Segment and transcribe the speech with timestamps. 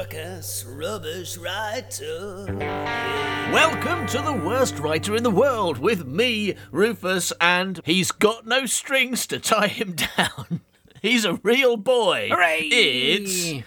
[0.00, 2.46] suck-ass, rubbish writer.
[3.52, 8.64] Welcome to the worst writer in the world with me, Rufus, and he's got no
[8.64, 10.62] strings to tie him down.
[11.02, 12.30] He's a real boy.
[12.32, 12.60] Hooray!
[12.62, 13.62] It's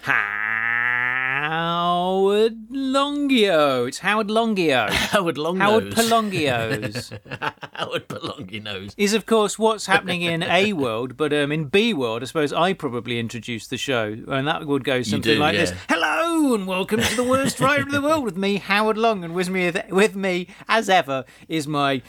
[1.53, 3.87] Howard Longio.
[3.87, 4.89] It's Howard Longio.
[5.11, 5.59] Howard Longnose.
[5.59, 7.19] Howard Pelongios
[7.73, 8.95] Howard Pelongi Nose.
[8.97, 12.51] is, of course, what's happening in A world, but um, in B world, I suppose
[12.51, 15.65] I probably introduced the show, and that would go something do, like yeah.
[15.65, 19.23] this: "Hello and welcome to the worst writer in the world with me, Howard Long,
[19.23, 22.01] and with me, with me as ever is my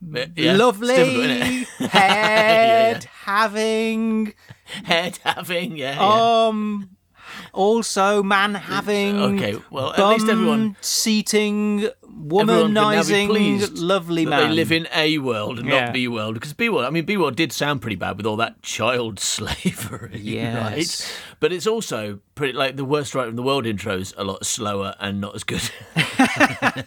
[0.00, 4.34] Yeah, lovely head having
[4.84, 5.96] Head having, yeah.
[5.96, 6.46] yeah.
[6.46, 6.90] Um.
[7.52, 9.20] Also, man having.
[9.20, 14.48] Okay, well, at least everyone- seating, Everyone can now be womanizing, pleased lovely that man.
[14.50, 15.84] They live in A world and Yeah.
[15.86, 16.34] not B world.
[16.34, 19.18] Because B world, I mean, B world did sound pretty bad with all that child
[19.34, 20.56] slavery, Yes.
[20.56, 21.18] right?
[21.40, 24.94] But it's also pretty like the worst writer in the world intros a lot slower
[25.00, 25.60] and not as good.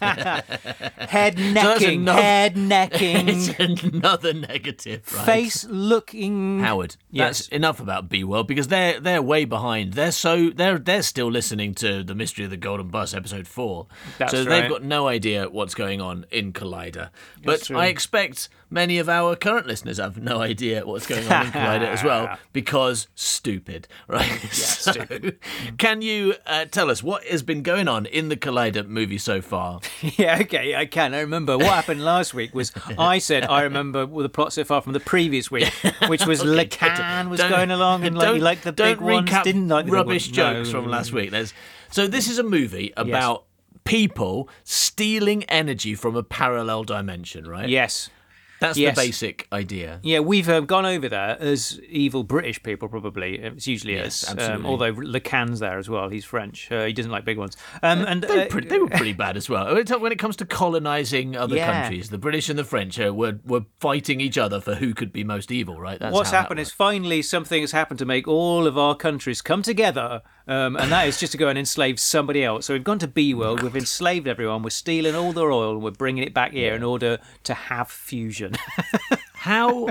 [0.08, 2.18] head that's necking, enough.
[2.20, 5.24] head necking, it's another negative, right?
[5.26, 6.60] face looking.
[6.60, 7.38] Howard, Yes.
[7.38, 9.94] that's enough about B World because they're they're way behind.
[9.94, 13.86] They're so they're they're still listening to the Mystery of the Golden Bus episode four,
[14.18, 14.48] That's so right.
[14.62, 17.10] they've got no idea what's going on in Collider.
[17.42, 17.76] But true.
[17.78, 21.86] I expect many of our current listeners have no idea what's going on in Collider
[21.88, 24.38] as well because stupid, right?
[24.52, 24.92] so,
[25.78, 29.40] Can you uh, tell us what has been going on in the Collider movie so
[29.40, 29.80] far?
[30.18, 31.14] Yeah, okay, I can.
[31.14, 34.80] I remember what happened last week was I said I remember the plot so far
[34.82, 35.72] from the previous week,
[36.06, 39.86] which was Okay, Lacan was going along and like, liked the big ones, didn't like
[39.86, 40.82] the rubbish jokes No.
[40.82, 41.30] from last week.
[41.30, 41.54] There's,
[41.90, 43.46] so this is a movie about
[43.84, 47.68] people stealing energy from a parallel dimension, right?
[47.68, 48.10] Yes.
[48.60, 48.94] That's yes.
[48.96, 50.00] the basic idea.
[50.02, 53.38] Yeah, we've um, gone over there as evil British people, probably.
[53.38, 54.48] It's usually Yes, us.
[54.48, 56.08] Um, although Lacan's there as well.
[56.08, 56.70] He's French.
[56.70, 57.56] Uh, he doesn't like big ones.
[57.82, 59.74] Um, and They were, uh, pretty, they were pretty bad as well.
[59.74, 61.82] When it comes to colonising other Yeah.
[61.82, 65.12] countries, the British and the French uh, were were fighting each other for who could
[65.12, 65.98] be most evil, right?
[65.98, 69.62] That's what's happened is finally something has happened to make all of our countries come
[69.62, 72.66] together, um, and that is just to go and enslave somebody else.
[72.66, 75.82] So we've gone to B world, we've enslaved everyone, we're stealing all their oil, and
[75.82, 78.54] we're bringing it back here in order to have fusion.
[79.34, 79.88] how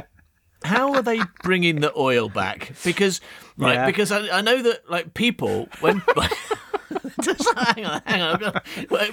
[0.63, 2.71] how are they bringing the oil back?
[2.83, 3.21] Because
[3.57, 3.85] right, Yeah.
[3.85, 6.01] because I, I know that like people when.
[7.22, 8.40] Just hang on, hang on.
[8.40, 8.66] Got-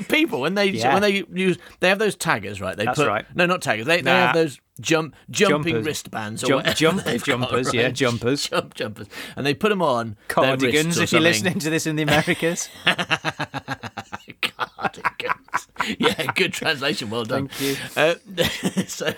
[0.09, 0.93] People when they Yeah.
[0.93, 2.77] when they use they have those taggers, right?
[2.77, 3.25] They That's put right.
[3.35, 3.87] no, not taggers.
[3.87, 5.87] They, they have those jump jumping Jumpers.
[5.87, 8.49] wristbands or Jump- jump- they've got, jumpers, yeah, jumpers.
[8.49, 9.07] jump jumpers,
[9.37, 12.69] and they put them on Cardigans, if you're listening to this in the Americas.
[14.41, 15.69] Cardigans.
[15.99, 17.11] yeah, good translation.
[17.11, 17.49] Well done.
[17.49, 17.77] Thank you.
[17.97, 19.13] Uh, so,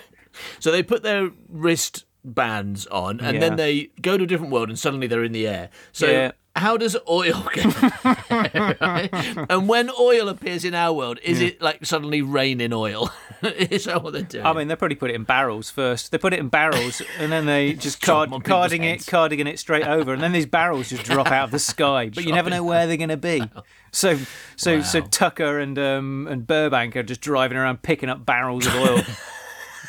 [0.59, 3.39] so they put their wrist bands on, and Yeah.
[3.41, 5.69] then they go to a different world, and suddenly they're in the air.
[5.91, 6.07] So.
[6.09, 6.31] Yeah.
[6.55, 7.65] How does oil get
[8.81, 9.09] right?
[9.49, 13.11] And when oil appears in our world, is it like suddenly rain in oil?
[13.41, 14.45] is that what they're doing?
[14.45, 16.11] I mean, they probably put it in barrels first.
[16.11, 19.85] They put it in barrels, and then they just card, carding it, cardigan it straight
[19.85, 22.09] over, and then these barrels just drop out of the sky.
[22.13, 23.43] But you never know where they're going to be.
[23.91, 24.17] So,
[24.55, 25.07] so, so Wow.
[25.11, 29.01] Tucker and um, and Burbank are just driving around picking up barrels of oil.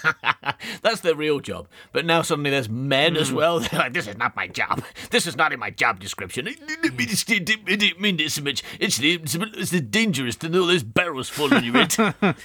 [0.82, 1.68] That's their real job.
[1.92, 3.36] But now suddenly there's men as Hmm.
[3.36, 3.60] well.
[3.60, 4.82] They're like, this is not my job.
[5.10, 6.46] This is not in my job description.
[6.46, 8.62] It didn't mean, it didn't- it didn't mean this so much.
[8.80, 11.94] It's, it's, it's dangerous to know there's barrels full on your head.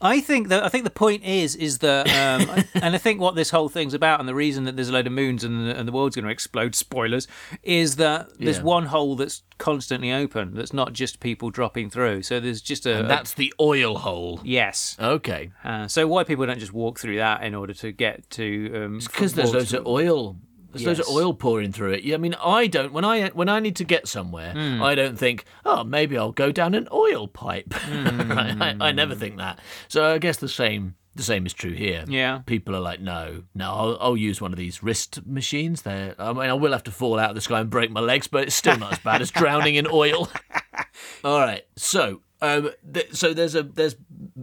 [0.00, 3.34] I think that I think the point is is that, um, and I think what
[3.34, 5.76] this whole thing's about, and the reason that there's a load of moons and the,
[5.78, 6.74] and the world's going to explode.
[6.74, 7.26] Spoilers
[7.62, 8.62] is that there's Yeah.
[8.64, 10.54] one hole that's constantly open.
[10.54, 12.22] That's not just people dropping through.
[12.22, 14.40] So there's just a, a- That's the oil hole.
[14.44, 14.96] yes.
[15.00, 15.50] Okay.
[15.62, 18.84] Uh, so why people don't just walk through that in order to get to?
[18.84, 20.36] Um, Because there's loads of oil.
[20.72, 22.02] There's loads of oil pouring through it.
[22.02, 22.92] Yeah, I mean, I don't.
[22.92, 24.82] When I when I need to get somewhere, Hmm.
[24.82, 27.72] I don't think, oh, maybe I'll go down an oil pipe.
[27.94, 28.56] Right?
[28.60, 29.60] I, I never think that.
[29.86, 32.04] So I guess the same the same is true here.
[32.08, 32.40] Yeah.
[32.46, 35.82] People are like, no, no, I'll, I'll use one of these wrist machines.
[35.82, 38.00] There, I mean, I will have to fall out of the sky and break my
[38.00, 40.28] legs, but it's still not as bad as drowning in oil.
[41.24, 43.96] All right, so Um, th- so there's a there's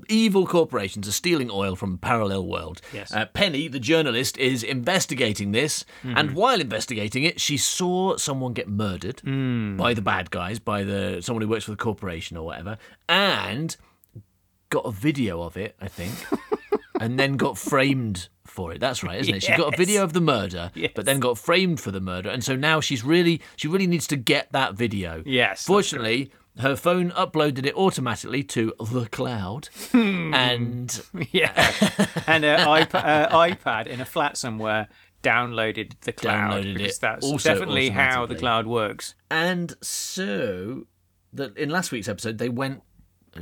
[0.09, 2.81] evil corporations are stealing oil from a parallel world.
[2.93, 3.13] Yes.
[3.13, 8.67] Uh, Penny, the journalist, is investigating this, and while investigating it, she saw someone get
[8.67, 9.21] murdered
[9.77, 12.77] by the bad guys, by the someone who works for the corporation or whatever,
[13.07, 13.75] and
[14.69, 16.13] got a video of it, I think,
[17.01, 18.79] and then got framed for it.
[18.79, 19.43] That's right, isn't it?
[19.43, 20.91] She got a video of the murder, Yes.
[20.95, 24.07] but then got framed for the murder, and so now she's really she really needs
[24.07, 25.23] to get that video.
[25.25, 30.33] Yes, Fortunately, her phone uploaded it automatically to the cloud, Hmm.
[30.33, 31.01] and
[31.31, 31.53] Yeah.
[32.27, 34.87] and an iP- uh, iPad in a flat somewhere
[35.23, 39.13] downloaded the cloud Downloaded because it that's also definitely how the cloud works.
[39.29, 40.87] and so
[41.33, 42.81] that in last week's episode they went.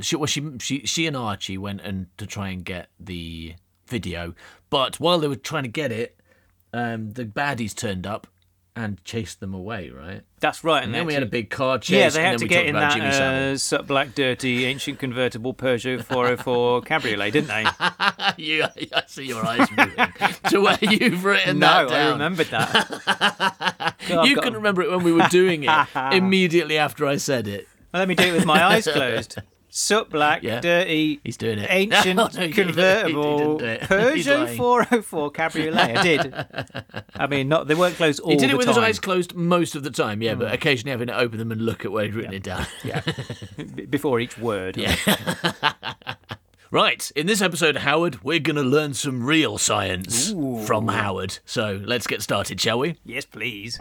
[0.00, 3.54] She, well, she, she, she and Archie went and to try and get the
[3.86, 4.34] video,
[4.70, 6.20] but while they were trying to get it,
[6.72, 8.28] um, the baddies turned up
[8.76, 9.90] and chased them away.
[9.90, 10.82] Right, That's right.
[10.82, 11.96] and they then we had a big car chase.
[11.96, 16.04] Yeah, they and had then to get in that uh, black, dirty, ancient convertible Peugeot
[16.04, 17.64] 404 cabriolet, didn't they?
[18.36, 19.96] you, I see your eyes moving
[20.50, 23.94] to where you've written no, that No, I remembered that.
[24.08, 27.68] God, you couldn't remember it when we were doing it immediately after I said it.
[27.92, 29.38] Let me do it with my eyes closed.
[29.70, 30.60] Soot black, Yeah.
[30.60, 31.68] dirty, He's doing it.
[31.70, 35.96] ancient No, no, convertible do Peugeot 404 cabriolet.
[35.96, 36.34] I did.
[37.14, 38.74] I mean, not they weren't closed all He did it with time.
[38.74, 40.54] his eyes closed most of the time, yeah, but hmm.
[40.54, 42.66] occasionally having to open them and look at where he'd written it down.
[42.84, 43.02] Yeah,
[43.90, 44.76] before each word.
[44.76, 44.96] Yeah.
[46.72, 50.30] Right, in this episode, Howard, we're going to learn some real science
[50.66, 51.40] from Howard.
[51.44, 52.96] So let's get started, shall we?
[53.04, 53.76] Yes, please.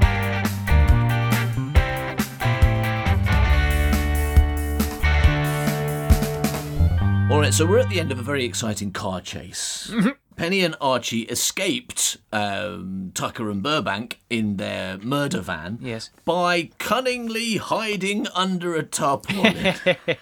[7.30, 9.94] All right, so we're at the end of a very exciting car chase.
[10.36, 16.10] Penny and Archie escaped um, Tucker and Burbank in their murder van Yes.
[16.26, 19.76] by cunningly hiding under a tarpaulin.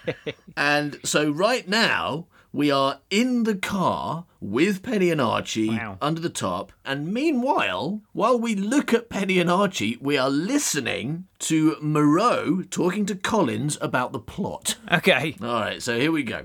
[0.56, 5.96] and so right now we are in the car with Penny and Archie Wow.
[6.02, 6.72] under the top.
[6.84, 13.06] And meanwhile, while we look at Penny and Archie, we are listening to Moreau talking
[13.06, 14.76] to Collins about the plot.
[14.92, 15.36] Okay.
[15.40, 16.44] All right, so here we go.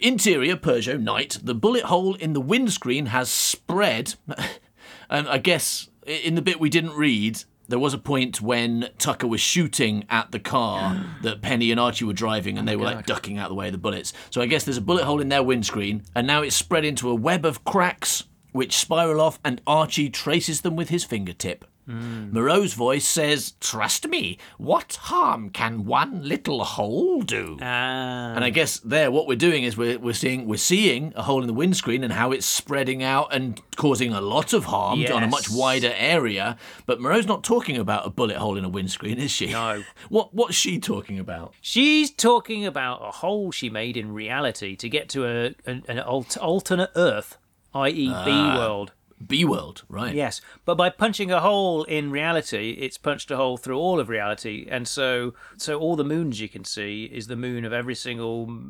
[0.00, 1.38] Interior Peugeot night.
[1.42, 4.14] The bullet hole in the windscreen has spread.
[5.10, 9.26] and I guess in the bit we didn't read, there was a point when Tucker
[9.26, 12.84] was shooting at the car that Penny and Archie were driving and oh they were
[12.84, 14.12] like ducking out of the way of the bullets.
[14.30, 17.08] So I guess there's a bullet hole in their windscreen and now it's spread into
[17.08, 21.64] a web of cracks which spiral off and Archie traces them with his fingertip.
[21.86, 27.58] Moreau's voice says, Trust me, what harm can one little hole do?
[27.60, 28.34] Ah.
[28.34, 31.40] And I guess there, what we're doing is we're, we're seeing we're seeing a hole
[31.42, 35.22] in the windscreen and how it's spreading out and causing a lot of harm on
[35.22, 36.56] a much wider area.
[36.86, 39.52] But Moreau's not talking about a bullet hole in a windscreen, is she?
[39.52, 39.82] No.
[40.08, 41.54] What What's she talking about?
[41.60, 45.98] She's talking about a hole she made in reality to get to a, an, an
[46.00, 47.36] alternate Earth,
[47.74, 48.56] i.e., B Ah.
[48.58, 48.92] world.
[49.26, 50.14] B world, right?
[50.14, 54.08] Yes, but by punching a hole in reality, it's punched a hole through all of
[54.08, 57.94] reality, and so so all the moons you can see is the moon of every
[57.94, 58.62] single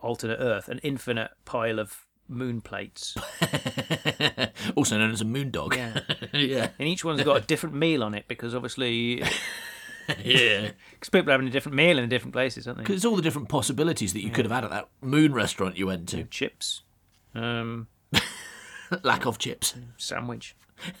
[0.00, 3.16] alternate Earth, an infinite pile of moon plates,
[4.76, 5.76] also known as a moon dog.
[5.76, 6.00] Yeah.
[6.32, 6.68] yeah.
[6.78, 9.22] and each one's got a different meal on it because obviously,
[10.24, 10.70] Yeah.
[10.92, 12.82] because people are having a different meal in different places, aren't they?
[12.82, 15.76] Because it's all the different possibilities that you could have had at that moon restaurant
[15.76, 16.24] you went to.
[16.24, 16.82] Chips,
[17.34, 17.86] um,
[19.02, 19.74] Lack of chips.
[19.96, 20.56] sandwich.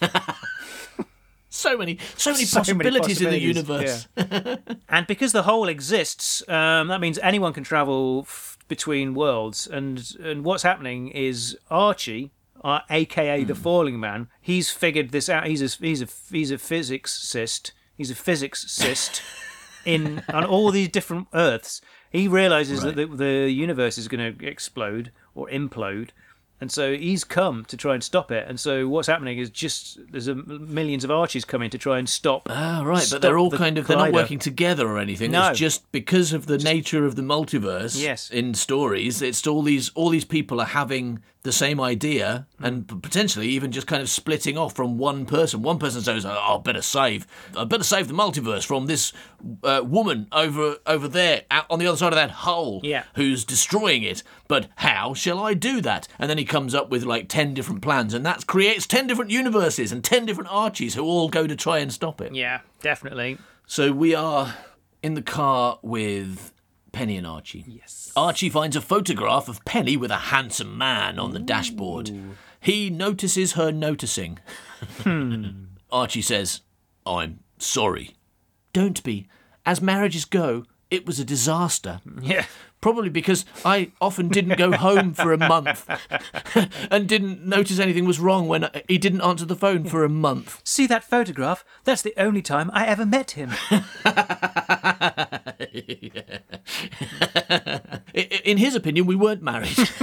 [1.54, 4.78] So many, so many So many possibilities in the possibilities, universe.
[4.88, 9.66] And because the hole exists, um, that means anyone can travel f- between worlds.
[9.66, 12.32] And and what's happening is Archie,
[12.64, 15.46] uh, aka the Falling Man, he's figured this out.
[15.46, 17.72] He's a he's a he's a physicist.
[17.98, 19.20] He's a physicist
[19.84, 21.82] in on all these different Earths.
[22.10, 26.10] He realizes that the, the universe is going to explode or implode.
[26.62, 28.46] And so he's come to try and stop it.
[28.48, 32.08] And so what's happening is just there's a, millions of archies coming to try and
[32.08, 32.46] stop.
[32.48, 35.32] Ah, right, but they're all the kind of they're not working together or anything.
[35.32, 35.50] No.
[35.50, 38.00] It's just because of the nature of the multiverse.
[38.00, 38.30] Yes.
[38.30, 43.48] In stories, it's all these all these people are having the same idea and potentially
[43.48, 45.60] even just kind of splitting off from one person.
[45.62, 49.12] One person says, "Oh, I better save, I better save the multiverse from this
[49.64, 53.04] uh, woman over over there on the other side of that hole, Yeah.
[53.16, 54.22] who's destroying it.
[54.46, 57.82] But how shall I do that?" And then he comes up with like ten different
[57.82, 61.56] plans, and that creates ten different universes and ten different Archies who all go to
[61.56, 62.34] try and stop it.
[62.34, 63.38] Yeah, definitely.
[63.66, 64.54] So we are
[65.02, 66.51] in the car with
[66.92, 67.64] Penny and Archie.
[67.66, 68.12] Yes.
[68.14, 72.10] Archie finds a photograph of Penny with a handsome man on the dashboard.
[72.60, 74.38] He notices her noticing.
[75.02, 75.64] Hmm.
[75.90, 76.60] Archie says,
[77.04, 78.14] I'm sorry.
[78.72, 79.26] Don't be.
[79.66, 82.00] As marriages go, it was a disaster.
[82.20, 82.44] Yeah.
[82.82, 85.88] Probably because I often didn't go home for a month
[86.90, 90.60] and didn't notice anything was wrong when he didn't answer the phone for a month.
[90.64, 91.64] See that photograph?
[91.84, 93.52] That's the only time I ever met him.
[98.44, 99.78] In his opinion, we weren't married.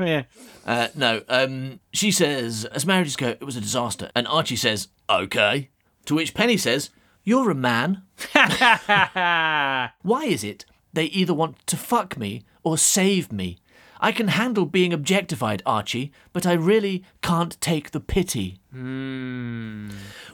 [0.00, 0.22] yeah.
[0.64, 4.10] Uh, no, um, she says, as marriages go, it was a disaster.
[4.14, 5.68] And Archie says, okay.
[6.06, 6.88] To which Penny says,
[7.24, 8.04] you're a man.
[8.32, 9.92] Why
[10.24, 10.64] is it
[10.94, 13.58] they either want to fuck me or save me?
[14.00, 18.58] I can handle being objectified, Archie, but I really can't take the pity.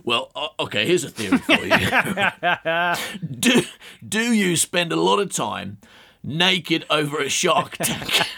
[0.02, 3.28] Well, okay, here's a theory for you.
[3.38, 3.62] do,
[4.06, 5.78] do you spend a lot of time
[6.24, 8.22] naked over a shark tank?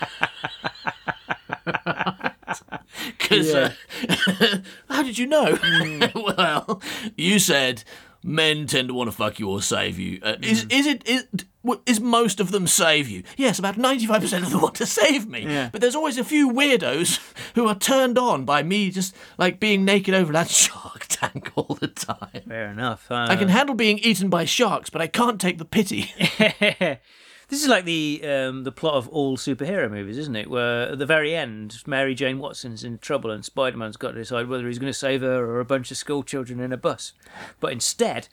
[3.17, 3.73] Because uh,
[4.91, 5.59] how did you know?
[6.15, 6.83] well,
[7.17, 7.85] you said
[8.25, 10.21] men tend to want to fuck you or save you.
[10.23, 11.27] Uh, is is it is,
[11.87, 13.23] is most of them save you?
[13.37, 15.43] Yes, about ninety five percent of them want to save me.
[15.43, 15.71] Yeah.
[15.71, 17.21] But there's always a few weirdos
[17.55, 21.77] who are turned on by me just like being naked over that shark tank all
[21.81, 22.43] the time.
[22.49, 23.11] Fair enough.
[23.11, 26.11] Uh, I can handle being eaten by sharks, but I can't take the pity.
[27.53, 30.49] This is like the um, the plot of all superhero movies, isn't it?
[30.49, 34.21] Where at the very end, Mary Jane Watson's in trouble and Spider Man's got to
[34.21, 36.79] decide whether he's going to save her or a bunch of school children in a
[36.79, 37.13] bus.
[37.61, 38.29] But instead,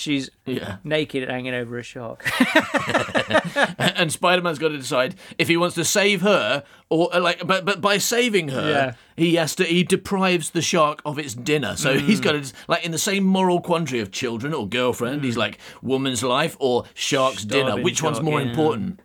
[0.00, 0.76] she's Yeah.
[0.84, 2.28] naked hanging over a shark.
[3.78, 7.64] and Spider-Man's got to decide if he wants to save her or uh, like but
[7.64, 8.92] but by saving her Yeah.
[9.16, 12.00] he has to he deprives the shark of its dinner so Mm.
[12.00, 15.58] he's got to like in the same moral quandary of children or girlfriend he's like
[15.82, 17.66] woman's life or shark's dinner Mm.
[17.68, 18.46] Starving which one's more yeah.
[18.46, 18.50] Mm.
[18.50, 19.00] important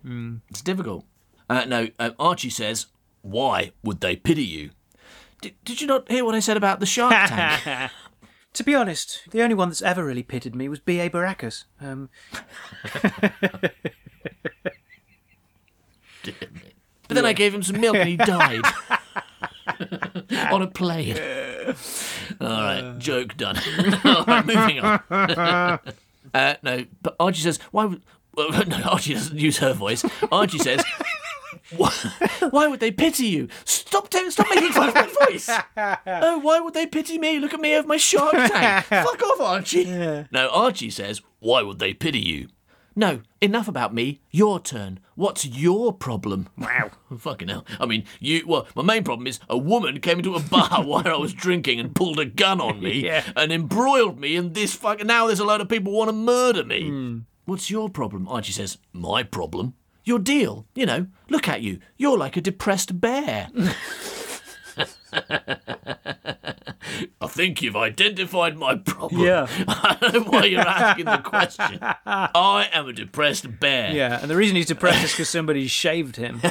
[0.50, 1.06] it's difficult
[1.50, 2.88] uh, no uh, Archie says
[3.22, 4.70] why would they pity you
[5.42, 7.92] did, did you not hear what I said about the shark tank
[8.56, 11.10] to be honest, the only one that's ever really pitted me was B.A.
[11.10, 11.66] Baracus.
[11.80, 12.10] Um,
[17.08, 18.62] But then I gave him some milk and he died.
[20.52, 21.18] on a plane.
[22.42, 23.58] All right, joke done.
[24.04, 25.00] All right, moving on.
[26.34, 28.02] uh, no, but Archie says, why would.
[28.36, 30.04] Well, no, Archie doesn't use her voice.
[30.32, 30.84] Archie says,
[32.52, 33.48] why would they pity you?
[33.66, 35.50] Stop, t- stop making fun of my voice.
[36.08, 37.40] Oh, why would they pity me?
[37.40, 38.86] Look at me over my shark tank.
[38.90, 39.86] Fuck off, Archie.
[40.32, 42.48] No, Archie says, why would they pity you?
[42.98, 44.22] No, enough about me.
[44.32, 45.00] Your turn.
[45.16, 46.48] What's your problem?
[46.58, 46.92] Wow.
[47.18, 47.66] Fucking hell.
[47.78, 48.44] I mean, you.
[48.48, 51.80] Well, my main problem is a woman came into a bar while I was drinking
[51.82, 53.24] and pulled a gun on me Yeah.
[53.36, 55.08] and embroiled me, and this fucking.
[55.08, 56.88] Now there's a load of people want to murder me.
[56.88, 57.18] Hmm.
[57.44, 58.30] What's your problem?
[58.30, 59.74] Archie says, My problem?
[60.06, 60.68] Your deal.
[60.76, 61.80] You know, look at you.
[61.98, 63.50] You're like a depressed bear.
[67.22, 69.22] I think you've identified my problem.
[69.22, 69.48] Yeah.
[69.68, 71.80] I don't know why you're asking the question.
[72.06, 73.92] I am a depressed bear.
[73.92, 76.42] yeah, and the reason he's depressed is because somebody shaved him.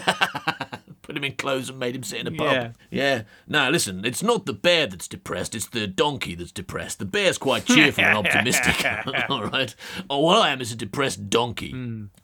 [1.15, 2.53] Put him in clothes and made him sit in a pub.
[2.53, 2.73] Yeah.
[2.91, 3.23] Yeah.
[3.47, 6.99] Now, listen, it's not the bear that's depressed, it's the donkey that's depressed.
[6.99, 8.85] The bear's quite cheerful and optimistic.
[9.31, 9.73] All right.
[10.11, 11.73] Oh, what I am is a depressed donkey.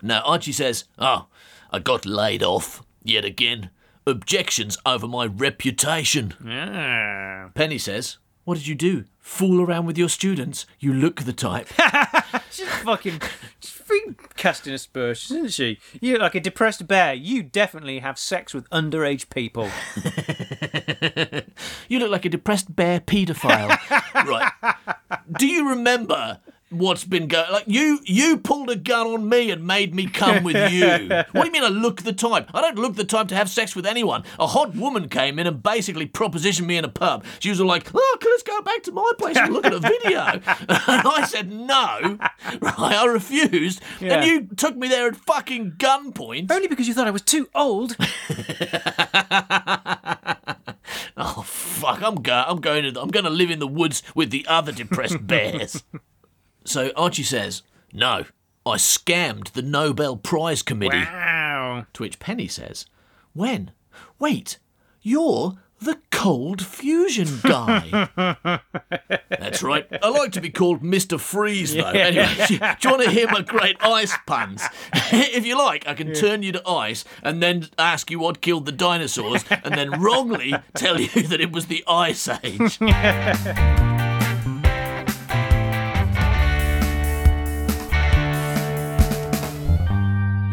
[0.02, 1.26] Now, Archie says, Oh,
[1.70, 3.70] I got laid off yet again.
[4.08, 6.34] Objections over my reputation.
[6.44, 7.50] Ah.
[7.54, 9.04] Penny says, What did you do?
[9.20, 10.66] Fool around with your students?
[10.78, 11.68] You look the type.
[12.50, 13.20] She's fucking
[13.60, 15.78] she's freaking casting aspersions, isn't she?
[16.00, 17.14] You look like a depressed bear.
[17.14, 19.68] You definitely have sex with underage people.
[21.88, 23.76] You look like a depressed bear paedophile.
[24.26, 24.52] right.
[25.38, 26.38] Do you remember
[26.70, 30.44] what's been going like you you pulled a gun on me and made me come
[30.44, 31.08] with you.
[31.32, 32.48] what do you mean I look the type?
[32.54, 34.24] I don't look the type to have sex with anyone.
[34.38, 37.24] A hot woman came in and basically propositioned me in a pub.
[37.40, 39.80] She was all like, Oh, let's go back to my place and look at a
[39.80, 40.20] video.
[40.20, 42.18] and I said no.
[42.60, 43.80] Right, I refused.
[44.00, 44.14] Yeah.
[44.14, 46.50] And you took me there at fucking gunpoint.
[46.50, 47.96] Only because you thought I was too old.
[51.16, 52.02] Oh fuck!
[52.02, 54.72] I'm go- I'm going to I'm going to live in the woods with the other
[54.72, 55.84] depressed bears.
[56.64, 57.62] So Archie says,
[57.92, 58.24] "No,
[58.66, 61.86] I scammed the Nobel Prize Committee." Wow.
[61.94, 62.86] To which Penny says,
[63.32, 63.70] "When?
[64.18, 64.58] Wait,
[65.02, 68.08] you're the cold fusion guy."
[69.28, 69.86] That's right.
[70.02, 71.84] I like to be called Mister Freeze, though.
[71.86, 74.62] Anyway, do you, do you want to hear my great ice puns?
[74.92, 78.66] if you like, I can turn you to ice and then ask you what killed
[78.66, 82.78] the dinosaurs, and then wrongly tell you that it was the Ice Age.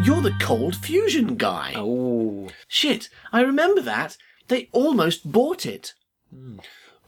[0.07, 1.73] You're the cold fusion guy.
[1.75, 2.47] Oh.
[2.69, 4.15] Shit, I remember that.
[4.47, 5.95] They almost bought it.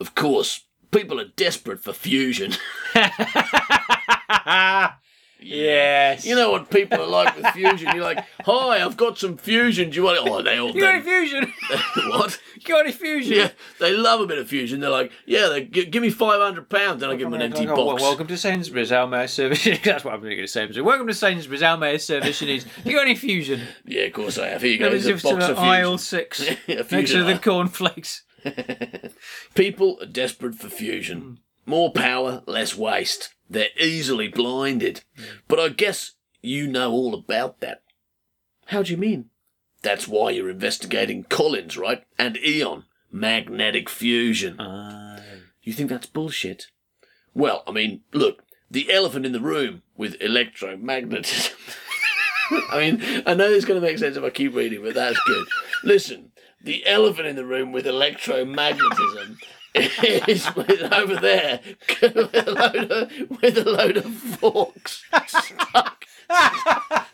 [0.01, 2.55] Of course, people are desperate for fusion.
[5.41, 6.25] Yes.
[6.25, 7.89] You know what people are like with fusion.
[7.93, 9.89] You're like, hi, I've got some fusion.
[9.89, 10.29] Do you want it?
[10.29, 10.79] Oh, they all do.
[10.79, 11.53] You got any fusion?
[12.09, 12.39] what?
[12.55, 13.37] you got any fusion?
[13.37, 14.79] Yeah, they love a bit of fusion.
[14.79, 17.41] They're like, yeah, they, gi- give me five hundred pounds, then I give them an
[17.41, 18.01] empty Oh, well, box.
[18.01, 18.89] welcome to Sainsbury's.
[18.89, 19.63] How may service?
[19.83, 20.67] That's what I'm going to say.
[20.81, 21.61] Welcome to Sainsbury's.
[21.61, 22.47] How may service you?
[22.47, 22.65] needs?
[22.83, 23.61] You got any fusion?
[23.85, 24.61] Yeah, of course I have.
[24.61, 24.87] Here you go.
[24.87, 25.57] A box of fusion.
[25.57, 28.23] aisle six next to the cornflakes.
[29.55, 31.21] People are desperate for fusion.
[31.21, 31.33] Hmm.
[31.65, 33.33] More power, less waste.
[33.49, 35.03] They're easily blinded.
[35.47, 37.81] But I guess you know all about that.
[38.67, 39.29] How do you mean?
[39.81, 42.03] That's why you're investigating Collins, right?
[42.17, 42.85] And Eon.
[43.11, 44.57] Magnetic fusion.
[44.59, 45.19] Ah.
[45.63, 46.67] You think that's bullshit?
[47.33, 51.53] Well, I mean, look, the elephant in the room with electromagnetism.
[52.71, 55.19] I mean, I know it's going to make sense if I keep reading, but that's
[55.25, 55.47] good.
[55.83, 59.37] Listen, the elephant in the room with electromagnetism
[59.75, 61.59] is with, over there
[62.01, 66.05] with a load of, with a load of forks stuck.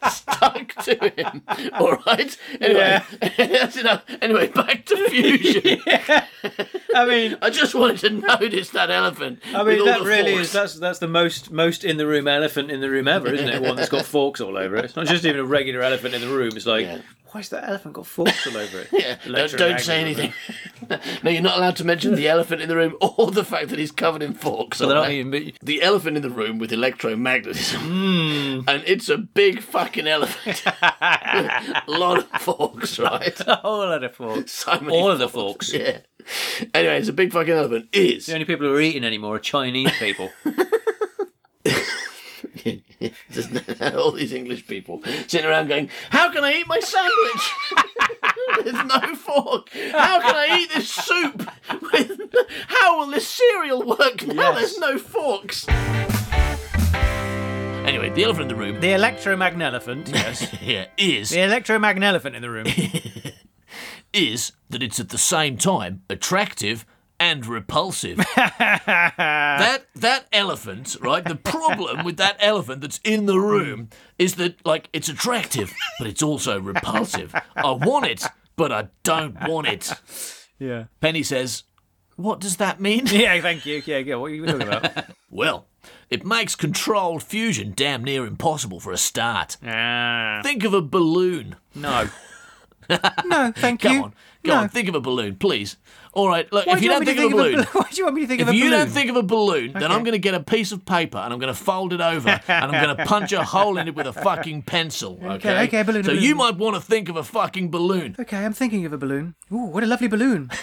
[0.10, 1.42] Stuck to him.
[1.74, 2.38] All right.
[2.60, 3.02] Anyway,
[3.38, 4.04] that's enough.
[4.22, 5.80] Anyway, back to fusion.
[6.96, 9.40] I mean, I just wanted to notice that elephant.
[9.54, 10.48] I mean that really forks.
[10.48, 13.48] is that's that's the most most in the room elephant in the room ever, isn't
[13.48, 13.62] it?
[13.62, 14.86] One that's got forks all over it.
[14.86, 16.52] It's not just even a regular elephant in the room.
[16.56, 17.00] It's like, Yeah.
[17.36, 18.88] Why's that elephant got forks all over it?
[18.94, 20.32] Yeah, don't, don't say anything.
[21.24, 23.78] no, you're not allowed to mention the elephant in the room or the fact that
[23.78, 24.78] he's covered in forks.
[24.78, 25.32] So they're not even.
[25.32, 27.76] But the elephant in the room with electromagnetism.
[27.76, 28.70] Hmm.
[28.70, 30.64] And it's a big fucking elephant.
[30.66, 33.38] a lot of forks, right?
[33.46, 34.54] a whole lot of forks.
[34.54, 35.74] So many All of the forks.
[35.74, 36.00] Yeah.
[36.74, 37.90] Anyway, it's a big fucking elephant.
[37.92, 40.32] Is The only people who are eating anymore are Chinese people.
[43.96, 47.54] All these English people sitting around going, How can I eat my sandwich?
[48.64, 49.70] There's no fork.
[49.92, 51.50] How can I eat this soup?
[51.94, 52.20] With
[52.68, 54.52] How will this cereal work now?
[54.52, 54.56] Yes.
[54.60, 55.68] There's no forks.
[57.86, 60.52] Anyway, the elephant in the room the electromagnelephant, yes.
[60.62, 62.66] yeah, is the electromagnelephant in the room.
[64.14, 66.86] is that it's at the same time attractive
[67.20, 68.18] and repulsive.
[68.36, 71.24] that that elephant, right?
[71.24, 76.08] The problem with that elephant that's in the room is that like it's attractive, but
[76.08, 77.34] it's also repulsive.
[77.56, 78.24] I want it,
[78.56, 79.92] but I don't want it.
[80.60, 80.86] yeah.
[81.02, 81.64] Penny says,
[82.16, 83.82] "What does that mean?" Yeah, thank you.
[83.86, 84.16] Yeah, yeah.
[84.16, 85.06] What are you talking about?
[85.36, 85.68] Well,
[86.10, 89.58] it makes controlled fusion damn near impossible for a start.
[89.68, 91.58] Ah, Think of a balloon.
[91.76, 92.08] no.
[93.26, 94.04] no, thank Come you.
[94.04, 94.60] on, go no.
[94.62, 95.78] on, think of a balloon, please.
[96.14, 97.86] All right, look, Why if do you don't me think, to of a balloon, Why
[97.92, 98.62] do you want me to think of a balloon?
[98.62, 99.94] If you don't think of a balloon, then Okay.
[99.94, 102.30] I'm going to get a piece of paper and I'm going to fold it over
[102.30, 102.42] and
[102.76, 105.20] I'm going to punch a hole in it with a fucking pencil.
[105.22, 106.24] Okay, okay, balloon, So balloon.
[106.24, 108.16] you might want to think of a fucking balloon.
[108.18, 109.36] Okay, I'm thinking of a balloon.
[109.52, 110.50] Ooh, what a lovely balloon.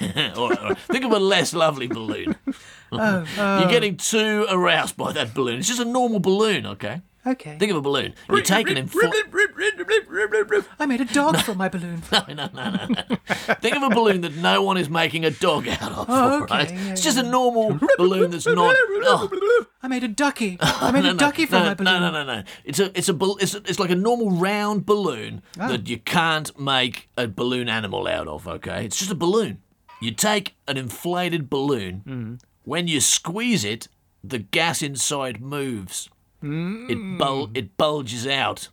[0.00, 0.78] all right, all right.
[0.78, 2.34] Think of a less lovely balloon.
[2.92, 3.68] Oh, You're uh.
[3.70, 5.58] getting too aroused by that balloon.
[5.60, 7.02] It's just a normal balloon, okay?
[7.26, 7.56] Okay.
[7.58, 8.14] Think of a balloon.
[8.28, 8.86] You take it in.
[8.86, 9.00] Fo-
[10.78, 12.02] I made a dog from my balloon.
[12.12, 13.16] no, no, no, no, no.
[13.60, 16.06] Think of a balloon that no one is making a dog out of.
[16.08, 16.70] Oh, okay, right?
[16.72, 18.74] yeah, It's just a normal balloon that's not.
[18.78, 19.66] Oh.
[19.82, 20.58] I made a ducky.
[20.60, 22.00] I made no, a no, ducky from no, my balloon.
[22.00, 22.42] No, no, no, no.
[22.64, 25.68] It's a, it's a, bal- it's, a, it's like a normal round balloon Ah.
[25.68, 28.46] that you can't make a balloon animal out of.
[28.46, 29.62] Okay, it's just a balloon.
[30.00, 31.96] You take an inflated balloon.
[32.06, 32.34] Mm-hmm.
[32.64, 33.88] When you squeeze it,
[34.22, 36.08] the gas inside moves.
[36.42, 36.90] Mm.
[36.90, 38.68] It bul- it bulges out.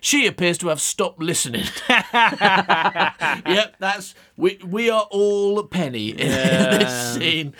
[0.00, 1.64] She appears to have stopped listening.
[1.88, 4.58] yep, that's we.
[4.66, 7.54] We are all Penny in this scene.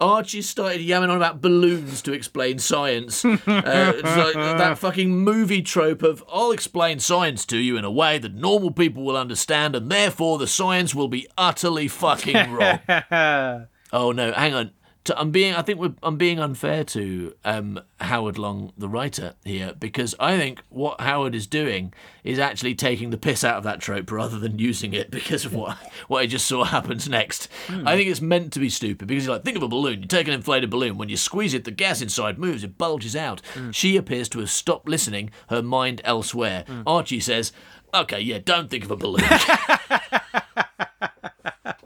[0.00, 3.24] Archie started yamming on about balloons to explain science.
[3.24, 8.18] Uh, like that fucking movie trope of I'll explain science to you in a way
[8.18, 13.66] that normal people will understand, and therefore the science will be utterly fucking wrong.
[13.90, 14.70] Oh no, hang on.
[15.08, 15.54] T- I'm being.
[15.54, 20.36] I think we're, I'm being unfair to um, Howard Long, the writer here, because I
[20.36, 21.94] think what Howard is doing
[22.24, 25.54] is actually taking the piss out of that trope rather than using it because of
[25.54, 27.48] what what I just saw happens next.
[27.68, 27.88] Hmm.
[27.88, 30.02] I think it's meant to be stupid because you're like, think of a balloon.
[30.02, 30.98] You take an inflated balloon.
[30.98, 32.62] When you squeeze it, the gas inside moves.
[32.62, 33.40] It bulges out.
[33.54, 33.70] Hmm.
[33.70, 35.30] She appears to have stopped listening.
[35.48, 36.64] Her mind elsewhere.
[36.66, 36.82] Hmm.
[36.86, 37.50] Archie says,
[37.94, 39.24] "Okay, yeah, don't think of a balloon."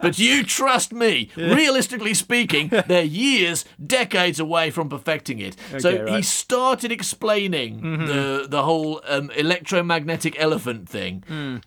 [0.02, 1.30] But you trust me.
[1.36, 5.56] Realistically speaking, they're years, decades away from perfecting it.
[5.78, 6.08] so Okay, he right.
[6.12, 6.20] Mm-hmm.
[6.22, 11.22] started explaining the the whole um, electromagnetic elephant thing,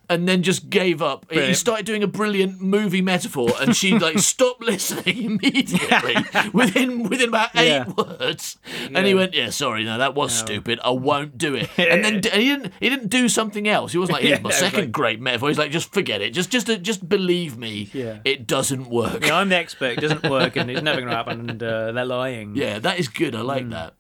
[0.10, 1.26] and then just gave up.
[1.32, 1.54] He Hmm.
[1.54, 6.16] Started doing a brilliant movie metaphor, and she like stopped listening immediately
[6.54, 7.86] within within about eight Yeah.
[7.98, 8.58] words.
[8.94, 10.80] And he went, "Yeah, sorry, no, that was stupid.
[10.84, 13.92] I won't do it." And then d- and he didn't he didn't do something else.
[13.94, 16.32] He wasn't like, "Here's my second like- great metaphor." He's like, "Just forget it.
[16.32, 18.20] Just just just believe me." Yeah.
[18.26, 19.26] It doesn't work.
[19.26, 19.98] Yeah, I'm the expert.
[19.98, 21.50] It doesn't work, and it's never going to happen.
[21.50, 22.56] And uh, they're lying.
[22.56, 23.36] Yeah, that is good.
[23.36, 23.94] I like that.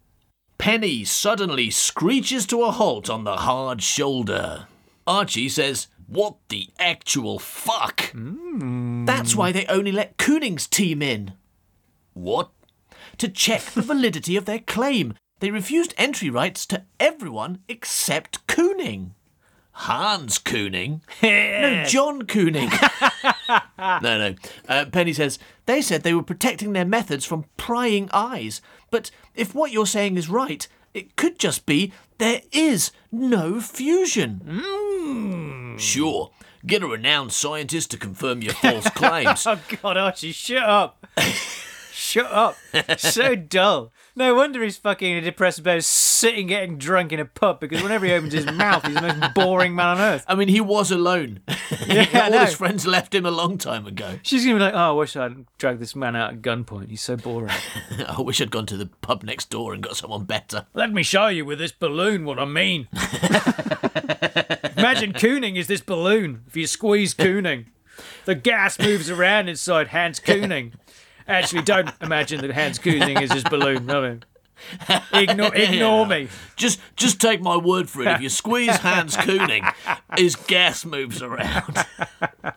[0.57, 4.67] Penny suddenly screeches to a halt on the hard shoulder.
[5.05, 8.11] Archie says, What the actual fuck?
[8.13, 11.33] That's why they only let Kooning's team in.
[12.13, 12.49] What?
[13.19, 15.13] To check the validity of their claim.
[15.39, 19.11] They refused entry rights to everyone except Kooning.
[19.77, 21.01] Hans Kooning?
[21.23, 22.71] no, John Kooning.
[24.01, 24.35] no, no.
[24.69, 28.61] Uh, Penny says, they said they were protecting their methods from prying eyes.
[28.89, 35.75] But if what you're saying is right, it could just be there is no fusion.
[35.77, 36.31] Sure.
[36.65, 39.45] Get a renowned scientist to confirm your false claims.
[39.55, 41.05] Oh God, Archie, shut up!
[41.95, 42.57] Shut up!
[42.97, 43.93] So dull.
[44.17, 48.05] No wonder he's fucking a depressed bear sitting getting drunk in a pub because whenever
[48.05, 50.25] he opens his mouth, he's the most boring man on earth.
[50.27, 51.39] I mean, he was alone.
[51.47, 54.19] I All his friends left him a long time ago.
[54.23, 56.89] She's gonna be like, "Oh, I wish I'd dragged this man out at gunpoint.
[56.89, 57.53] He's so boring."
[58.09, 60.65] I wish I'd gone to the pub next door and got someone better.
[60.73, 62.89] Let me show you with this balloon what I mean.
[64.77, 66.43] Imagine Kooning is this balloon.
[66.47, 67.67] If you squeeze Kooning,
[68.25, 70.73] the gas moves around inside Hans Kooning.
[71.27, 73.85] Actually, don't imagine that Hans Kooning is his balloon.
[73.85, 74.19] No, no.
[75.13, 76.29] Ignore, ignore me.
[76.55, 78.07] Just, just take my word for it.
[78.07, 79.69] If you squeeze Hans Kooning,
[80.17, 81.85] his gas moves around.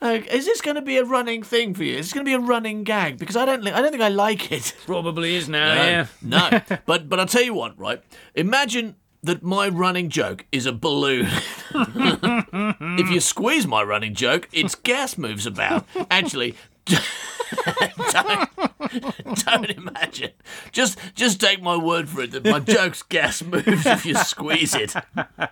[0.02, 1.96] Uh, is this going to be a running thing for you?
[1.96, 3.16] Is this going to be a running gag?
[3.18, 4.76] Because I don't, I don't think I like it.
[4.86, 5.74] Probably is now.
[5.74, 6.06] No, Yeah.
[6.22, 6.78] no.
[6.86, 8.00] But, but I'll tell you what, right?
[8.34, 11.26] Imagine that my running joke is a balloon.
[11.74, 15.86] if you squeeze my running joke, its gas moves about.
[16.10, 16.54] Actually,
[18.12, 18.50] don't,
[19.44, 20.30] don't imagine.
[20.72, 24.74] Just just take my word for it that my joke's gas moves if you squeeze
[24.74, 24.94] it.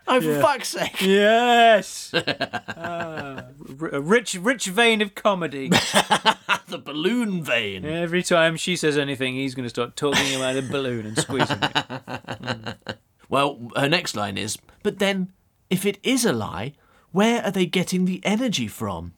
[0.09, 1.01] Oh, for fuck's sake.
[1.03, 2.13] Yes.
[2.15, 3.47] Ah,
[3.81, 5.69] r- a rich, rich vein of comedy.
[5.69, 7.85] The balloon vein.
[7.85, 11.59] Every time she says anything, he's going to start talking about a balloon and squeezing
[11.61, 12.77] it.
[13.29, 15.33] Well, her next line is, but then,
[15.71, 16.75] if it is a lie,
[17.11, 19.15] where are they getting the energy from?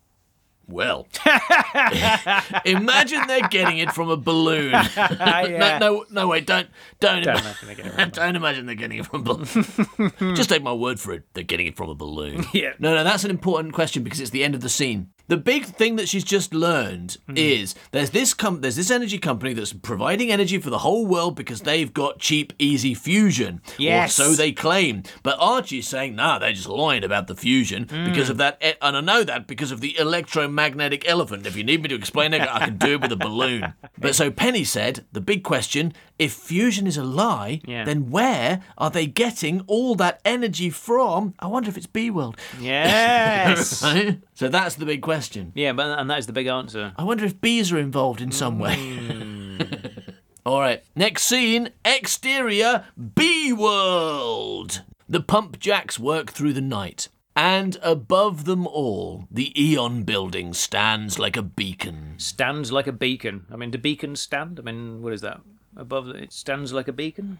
[0.68, 1.06] Well,
[2.64, 4.74] imagine they're getting it from a balloon.
[4.98, 5.78] Yeah.
[5.78, 6.68] No, no, no, wait, don't,
[7.00, 10.34] don't, Don't ima- imagine they're getting it don't imagine they're getting it from a balloon.
[10.36, 12.44] Just take my word for it, they're getting it from a balloon.
[12.52, 12.72] Yeah.
[12.78, 15.10] No, no, that's an important question because it's the end of the scene.
[15.28, 17.36] The big thing that she's just learned Hmm.
[17.36, 21.36] is there's this com- there's this energy company that's providing energy for the whole world
[21.36, 23.60] because they've got cheap, easy fusion.
[23.78, 24.18] Yes.
[24.18, 25.02] Or so they claim.
[25.22, 28.04] But Archie's saying, nah, they're just lying about the fusion Hmm.
[28.06, 28.58] because of that.
[28.64, 31.46] e- And I know that because of the electromagnetic elephant.
[31.46, 33.74] If you need me to explain it, I can do it with a balloon.
[33.98, 37.84] But so Penny said, the big question if fusion is a lie, Yeah.
[37.84, 41.34] then where are they getting all that energy from?
[41.38, 42.36] I wonder if it's B World.
[42.60, 43.82] Yes.
[43.88, 44.20] Right?
[44.34, 45.17] So that's the big question.
[45.54, 46.92] Yeah, but and that is the big answer.
[46.96, 48.76] I wonder if bees are involved in some way.
[48.76, 49.58] Hmm.
[50.46, 54.82] All right, next scene exterior B World.
[55.08, 61.18] The pump jacks work through the night, and above them all, the Eon building stands
[61.18, 62.14] like a beacon.
[62.16, 63.46] Stands like a beacon.
[63.50, 64.58] I mean, do beacons stand?
[64.58, 65.40] I mean, what is that?
[65.76, 67.38] Above it stands like a beacon.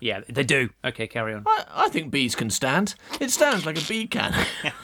[0.00, 0.70] Yeah, they do.
[0.84, 1.44] Okay, carry on.
[1.46, 2.94] I, I think bees can stand.
[3.20, 4.34] It stands like a bee can.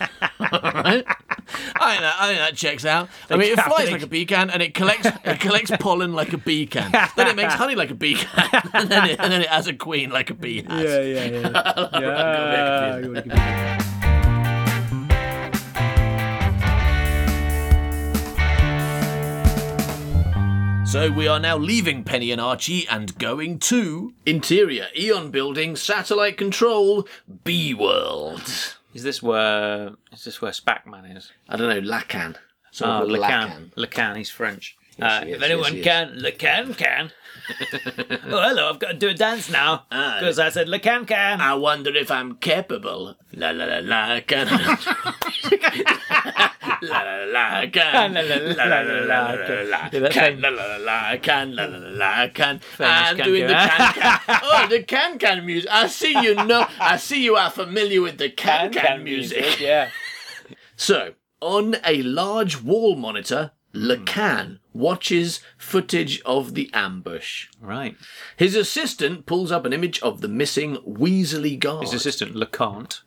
[0.53, 1.05] All right.
[1.77, 3.09] I think, that, I think that checks out.
[3.31, 6.33] I mean, it flies like a bee can, and it collects it collects pollen like
[6.33, 6.91] a bee can.
[7.17, 9.67] Then it makes honey like a bee can, and then it, and then it has
[9.67, 10.85] a queen like a bee has.
[10.85, 11.81] yeah, yeah.
[13.25, 13.83] yeah.
[20.87, 26.39] So we are now leaving Penny and Archie and going to interior Eon building satellite
[26.39, 27.07] control
[27.45, 28.77] B World.
[28.97, 29.91] Is this where?
[30.11, 31.31] Is this where Spackman is?
[31.51, 32.37] I don't know Lacan.
[32.81, 33.75] Oh, called Lacan.
[33.75, 34.17] Lacan.
[34.17, 34.75] He's French.
[34.99, 37.13] Uh, he is, if anyone yes, can, Lacan can.
[38.33, 38.71] oh, hello!
[38.71, 40.17] I've got to do a dance now Ah.
[40.19, 41.43] because I said Lacan can.
[41.43, 43.17] I wonder if I'm capable.
[43.35, 44.49] La la la la can.
[46.83, 48.15] la la la can.
[48.15, 48.81] La, la, la, La la
[49.93, 50.41] la can.
[50.41, 51.55] La la la can.
[51.55, 52.61] La la la can.
[52.81, 53.93] I'm doing the can.
[53.93, 54.41] can can.
[54.43, 55.71] Oh, the can can music.
[55.73, 56.67] I see you know.
[56.81, 59.61] I see you are familiar with the can can music.
[59.61, 59.91] Yeah.
[60.77, 67.49] So, on a large wall monitor, Lacan watches footage of the ambush.
[67.61, 67.97] Right.
[68.37, 71.83] His assistant pulls up an image of the missing Weasley guard.
[71.83, 73.03] His assistant Lacant.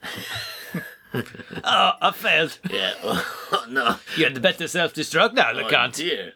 [1.64, 2.60] oh, I failed.
[2.70, 2.94] Yeah.
[3.04, 3.96] Oh, no.
[4.16, 5.96] You had the better self-destruct now, Oh, Lacant.
[5.96, 6.34] dear.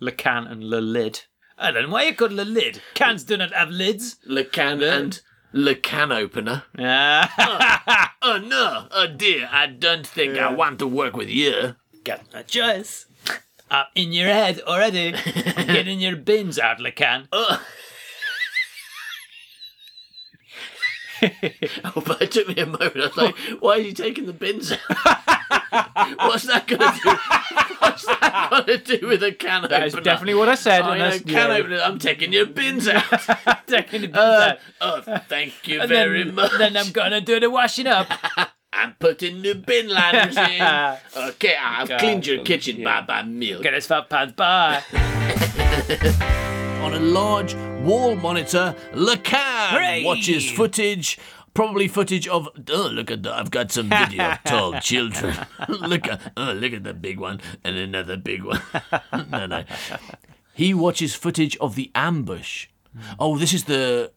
[0.00, 1.22] Lacan and Lalid.
[1.58, 2.80] Alan, why you called Lalid?
[2.94, 4.16] Cans do not have lids.
[4.28, 5.20] Lacan and
[5.54, 6.64] Lacan opener.
[6.78, 8.88] Ah, Oh no.
[8.90, 9.48] Oh dear.
[9.52, 11.76] I don't think I want to work with you.
[12.02, 13.06] got no choice.
[13.70, 15.14] I'm in your head already.
[15.56, 17.28] I'm Getting your bins out, Lacan.
[17.32, 17.62] Oh.
[21.84, 22.96] oh, but it took me a moment.
[22.96, 24.78] I was like, why are you taking the bins out?
[26.18, 27.10] What's that going to do?
[27.78, 29.78] What's that got to do with a can opener?
[29.78, 30.80] That is definitely what I said.
[30.84, 31.56] Yeah, that's, can yeah.
[31.56, 31.80] opener.
[31.80, 33.04] I'm taking your bins out.
[33.66, 35.06] Taking the bins Uh, out.
[35.06, 36.52] oh, thank you And very then, much.
[36.58, 38.06] then I'm gonna do the washing up.
[38.72, 40.60] I'm putting the bin liners in.
[41.16, 43.00] Okay, I've God, cleaned your kitchen yeah.
[43.00, 43.62] by by milk.
[43.62, 44.82] Get his fat pants by.
[46.82, 51.18] On a large wall monitor, Lacan watches footage.
[51.54, 52.48] Probably footage of.
[52.70, 53.32] Oh, look at that!
[53.34, 55.36] I've got some video of tall children.
[55.68, 56.20] look at.
[56.36, 58.60] Oh, look at the big one and another big one.
[59.30, 59.64] no, no.
[60.52, 62.66] He watches footage of the ambush.
[63.20, 64.10] Oh, this is the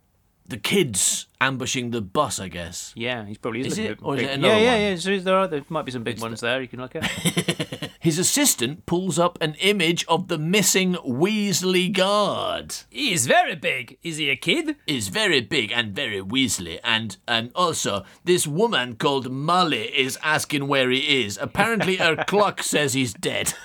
[0.48, 2.92] the kids ambushing the bus, I guess.
[2.96, 4.00] Yeah, he's probably is, Is it?
[4.02, 4.82] Or is it another Yeah, yeah, one?
[4.82, 4.96] yeah.
[4.96, 7.04] So there are there might be some big ones there you can look at.
[8.00, 12.76] His assistant pulls up an image of the missing Weasley guard.
[12.90, 13.98] he is very big.
[14.04, 14.76] Is he a kid?
[14.86, 20.68] is very big and very weaselly, and and also this woman called Molly is asking
[20.68, 21.38] where he is.
[21.42, 23.54] Apparently, her clock says he's dead.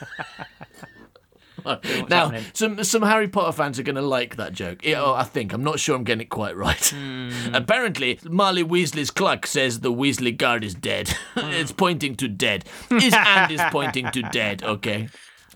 [1.64, 2.44] now, happening?
[2.55, 4.85] some some Harry Potter fans are going to like that joke.
[4.85, 6.85] Yeah, oh, I think I'm not sure I'm getting it quite right.
[6.94, 7.55] Hmm.
[7.55, 11.14] Apparently, Molly Weasley's clock says the Weasley guard is dead.
[11.37, 12.64] it's pointing to dead.
[12.90, 14.62] His hand is pointing to dead.
[14.62, 15.09] Okay.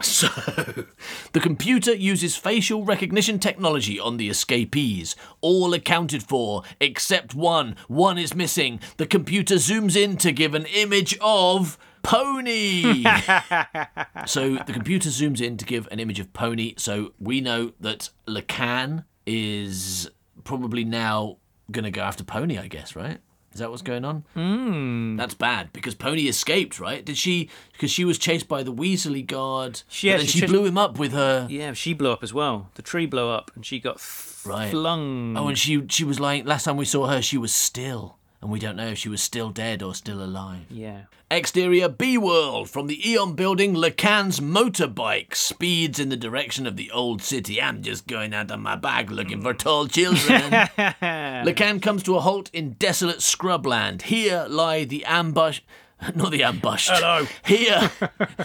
[0.03, 0.29] So,
[1.33, 7.77] the computer uses facial recognition technology on the escapees, all accounted for except one.
[7.88, 8.81] One is missing.
[8.99, 13.03] The computer zooms in to give an image of Pony.
[14.27, 16.75] so, the computer zooms in to give an image of Pony.
[16.79, 20.09] So, we know that Lacan is
[20.45, 21.38] probably now
[21.71, 23.19] going to go after Pony, I guess, right?
[23.53, 24.25] Is that what's going on?
[24.35, 25.16] Hmm.
[25.16, 27.03] That's bad because Pony escaped, right?
[27.03, 27.49] Did she?
[27.73, 29.83] Because she was chased by the Weasley guard.
[29.88, 31.47] She- yeah, she she blew him up with her.
[31.51, 32.71] Yeah, she blew up as well.
[32.75, 33.95] The tree blew up and she got
[34.45, 34.71] Right.
[34.71, 35.37] flung.
[35.38, 38.51] Oh, and she she was like last time we saw her, she was still, and
[38.51, 40.66] we don't know if she was still dead or still alive.
[40.70, 41.03] yeah.
[41.29, 46.88] Exterior B World from the Eon building, Lacan's motorbike speeds in the direction of the
[46.92, 47.61] old city.
[47.61, 50.40] I'm just going out of my bag looking for tall children.
[50.79, 54.03] Lacan comes to a halt in desolate scrubland.
[54.03, 55.62] Here lie the ambush.
[56.14, 56.90] Not the ambushed.
[56.92, 57.26] Hello.
[57.44, 57.90] Here,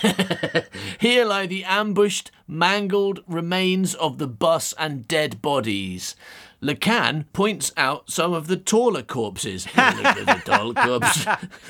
[0.99, 6.15] here lie the ambushed, mangled remains of the bus and dead bodies.
[6.61, 9.67] Lacan points out some of the taller corpses.
[9.75, 11.25] Oh, look, there's a tall corpse.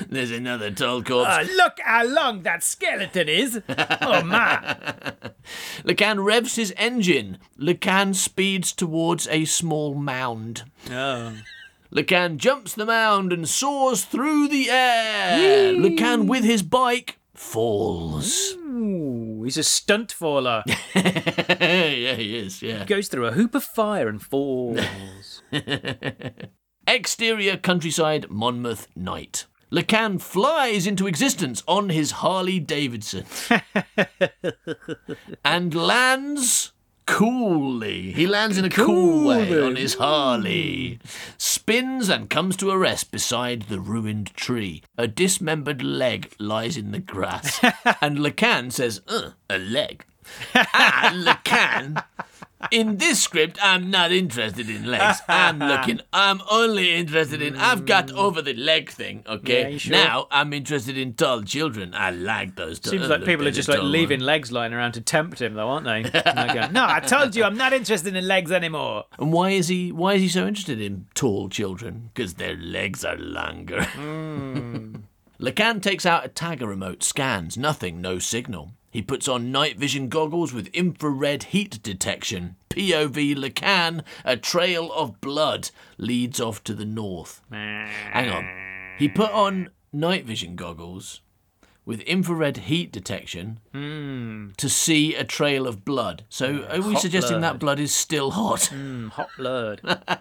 [0.06, 1.30] There's another tall corpse.
[1.30, 3.62] Uh, look how long that skeleton is.
[4.02, 4.76] Oh my.
[5.84, 7.38] Lacan revs his engine.
[7.58, 10.64] Lacan speeds towards a small mound.
[10.90, 11.32] Oh.
[11.92, 15.74] Lacan jumps the mound and soars through the air.
[15.74, 18.54] Lacan, with his bike, falls.
[18.54, 20.64] Ooh, he's a stunt faller.
[20.94, 22.78] yeah, he is, yeah.
[22.78, 25.42] He goes through a hoop of fire and falls.
[26.86, 29.46] Exterior countryside, Monmouth night.
[29.70, 33.24] Lacan flies into existence on his Harley Davidson
[35.44, 36.72] and lands
[37.06, 38.12] coolly.
[38.12, 40.98] He lands in a cool way on his Harley,
[41.36, 44.82] spins and comes to a rest beside the ruined tree.
[44.96, 47.60] A dismembered leg lies in the grass,
[48.00, 50.04] and Lacan says, uh, "A leg."
[50.54, 52.02] Ah, Lacan.
[52.70, 55.20] In this script, I'm not interested in legs.
[55.28, 56.00] I'm looking.
[56.12, 57.56] I'm only interested in.
[57.56, 59.24] I've got over the leg thing.
[59.26, 59.72] Okay.
[59.72, 59.92] you sure?
[59.92, 61.92] Now I'm interested in tall children.
[61.92, 62.78] I like those.
[62.78, 65.68] Tall, Seems like people are just like leaving legs lying around to tempt him, though,
[65.68, 66.02] aren't they?
[66.24, 69.04] And they go, no, I told you I'm not interested in legs anymore.
[69.18, 69.90] And why is he?
[69.90, 72.10] Why is he so interested in tall children?
[72.14, 73.80] Because their legs are longer.
[75.40, 78.70] Lacan takes out a tagger remote, scans, nothing, no signal.
[78.92, 82.56] He puts on night vision goggles with infrared heat detection.
[82.68, 87.40] POV Lacan, a trail of blood leads off to the north.
[87.50, 88.48] Hang on.
[88.98, 91.22] He put on night vision goggles
[91.86, 96.24] with infrared heat detection to see a trail of blood.
[96.28, 97.76] So are we hot suggesting that blood.
[97.76, 98.70] blood is still hot?
[98.72, 99.80] Mm, hot blood.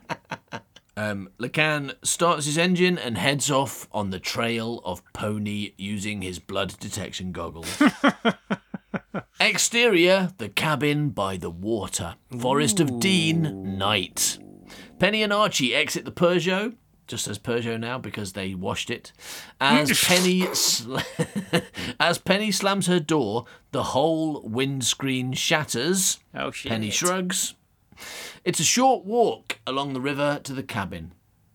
[0.97, 6.37] Um, Lacan starts his engine and heads off on the trail of Pony using his
[6.37, 7.81] blood detection goggles.
[9.51, 12.15] Exterior, the cabin by the water.
[12.39, 14.37] Forest of Dean, night.
[14.97, 16.77] Penny and Archie exit the Peugeot.
[17.05, 19.11] Just as Peugeot now because they washed it.
[19.59, 20.99] As Penny sl-
[21.99, 26.19] as Penny slams her door, the whole windscreen shatters.
[26.33, 26.71] Oh, shit.
[26.71, 27.55] Penny shrugs.
[28.45, 31.11] It's a short walk along the river to the cabin.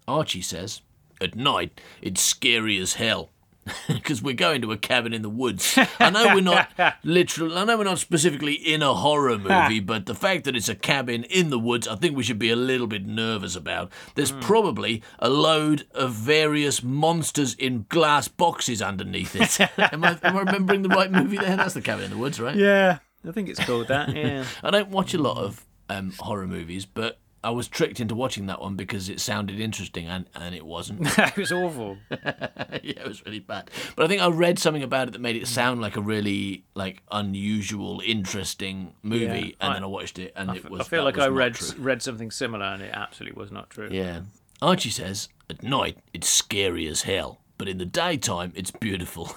[0.06, 0.82] Archie says,
[1.18, 3.30] At night, it's scary as hell.
[3.88, 5.79] because we're going to a cabin in the woods.
[5.98, 6.70] I know we're not
[7.05, 7.57] literal.
[7.57, 10.74] I know we're not specifically in a horror movie, but the fact that it's a
[10.74, 13.92] cabin in the woods, I think we should be a little bit nervous about.
[14.14, 19.61] There's probably a load of various monsters in glass boxes underneath it.
[19.92, 21.57] am, I, am I remembering the right movie there?
[21.57, 22.57] That's the cabin in the woods, right?
[22.57, 24.14] Yeah, I think it's called that.
[24.14, 24.44] Yeah.
[24.62, 28.46] I don't watch a lot of um, horror movies, but I was tricked into watching
[28.46, 31.02] that one because it sounded interesting, and, and it wasn't.
[31.18, 31.96] it was awful.
[32.11, 33.70] yeah, it was really bad.
[33.94, 36.64] But I think I read something about it that made it sound like a really
[36.74, 40.80] like unusual, interesting movie, Yeah, and I- then I watched it, and it was.
[40.80, 41.80] I feel like I read true.
[41.80, 43.90] read something similar, and it absolutely was not true.
[43.92, 44.22] Yeah,
[44.61, 49.30] Archie says at night it's scary as hell, but in the daytime it's beautiful.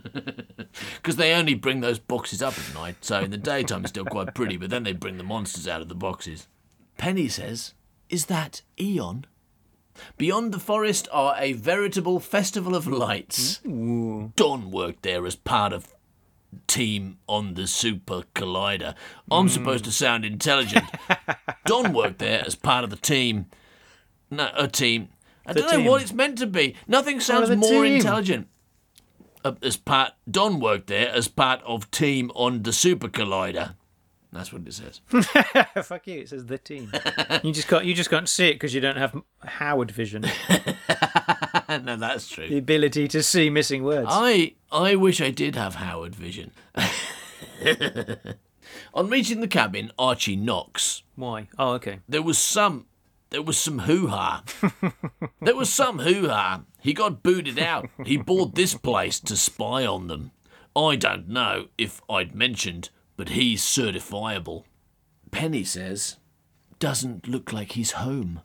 [0.96, 4.04] Because they only bring those boxes up at night, so in the daytime it's still
[4.04, 6.46] quite pretty, but then they bring the monsters out of the boxes.
[6.98, 7.72] Penny says,
[8.10, 9.24] Is that Eon?
[10.16, 13.58] Beyond the forest are a veritable festival of lights.
[13.64, 15.92] Don worked there as part of
[16.66, 18.94] team on the Super Collider.
[19.30, 20.84] I'm supposed to sound intelligent.
[21.66, 23.46] Don worked there as part of the team.
[24.30, 25.08] No, a team.
[25.46, 26.74] I The don't know what it's meant to be.
[26.86, 27.96] Nothing sounds more team.
[27.96, 28.48] intelligent.
[29.44, 33.74] Uh, as part, Don worked there as part of team on the Super Collider.
[34.32, 35.00] That's what it says.
[35.84, 36.20] Fuck you!
[36.20, 36.92] It says the team.
[37.42, 37.84] you just can't.
[37.84, 40.22] You just can't see it because you don't have Howard vision,
[41.68, 42.48] no, that's true.
[42.48, 44.08] the ability to see missing words.
[44.10, 46.52] I I wish I did have Howard vision.
[48.94, 51.02] On reaching the cabin, Archie knocks.
[51.14, 51.48] Why?
[51.58, 52.00] Oh, okay.
[52.08, 52.86] There was some
[53.30, 54.44] there was some hoo ha.
[55.40, 56.62] there was some hoo ha.
[56.80, 57.88] He got booted out.
[58.04, 60.32] He bought this place to spy on them.
[60.76, 64.62] I don't know if I'd mentioned, but he's certifiable.
[65.32, 66.16] Penny says,
[66.78, 68.40] doesn't look like he's home.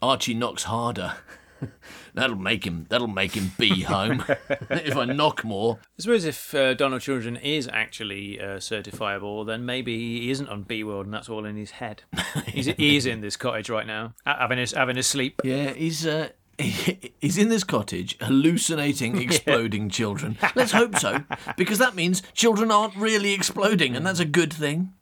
[0.00, 1.16] Archie knocks harder.
[2.14, 4.24] that'll make him that'll make him be home.
[4.70, 5.80] if I knock more.
[5.98, 10.62] I suppose if uh, Donald Children is actually uh, certifiable, then maybe he isn't on
[10.62, 12.04] B World and that's all in his head.
[12.46, 15.40] He's, he is in this cottage right now, having his having his sleep.
[15.42, 16.28] Yeah, he's uh,
[17.20, 20.38] he's in this cottage hallucinating exploding children.
[20.54, 21.24] Let's hope so,
[21.56, 24.92] because that means children aren't really exploding, and that's a good thing.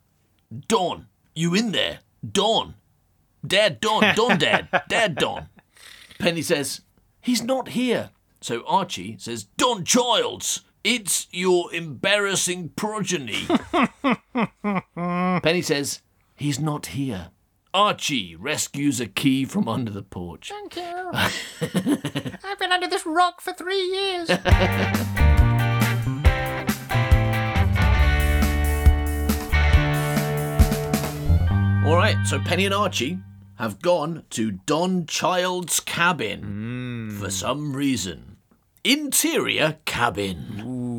[0.69, 2.01] Don, you in there?
[2.29, 2.75] Don,
[3.47, 5.49] Dad, Don, Don, Dad, Dad, Don.
[6.19, 6.81] Penny says
[7.21, 8.11] he's not here.
[8.41, 13.47] So Archie says, Don Childs, it's your embarrassing progeny.
[14.95, 16.03] Penny says
[16.37, 17.31] he's not here.
[17.75, 20.49] Archie rescues a key from under the porch.
[20.51, 21.11] Thank you.
[22.45, 24.31] I've been under this rock for three years.
[31.85, 33.19] All right, so Penny and Archie
[33.59, 37.19] have gone to Don Child's cabin hmm.
[37.19, 38.37] for some reason.
[38.85, 40.94] Interior cabin.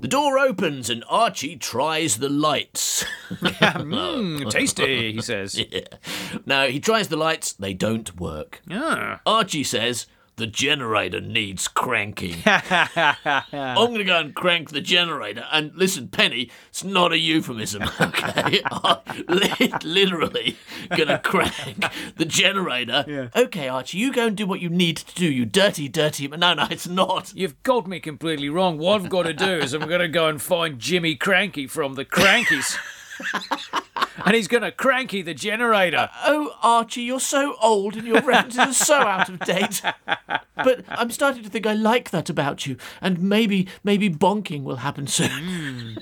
[0.00, 3.04] The door opens and Archie tries the lights.
[3.28, 5.60] Mm, tasty, he says.
[6.46, 8.62] now, he tries the lights, they don't work.
[8.70, 9.20] Ah.
[9.26, 10.06] Archie says,
[10.38, 12.36] the generator needs cranking.
[12.46, 15.44] I'm going to go and crank the generator.
[15.52, 18.62] And listen, Penny, it's not a euphemism, okay?
[18.70, 18.98] I'm
[19.28, 20.56] literally
[20.96, 21.84] going to crank
[22.16, 23.30] the generator.
[23.36, 26.28] Okay, Archie, you go and do what you need to do, you dirty, dirty.
[26.28, 27.34] No, no, it's not.
[27.34, 28.78] You've got me completely wrong.
[28.78, 31.94] What I've got to do is I'm going to go and find Jimmy Krankie from
[31.94, 32.78] the Krankies.
[34.24, 36.08] And he's going to cranky the generator.
[36.12, 39.82] Uh, oh, Archie, you're so old and your references are so out of date.
[40.56, 44.78] But I'm starting to think I like that about you, and maybe, maybe bonking will
[44.78, 45.30] happen soon.
[45.30, 45.98] Hmm.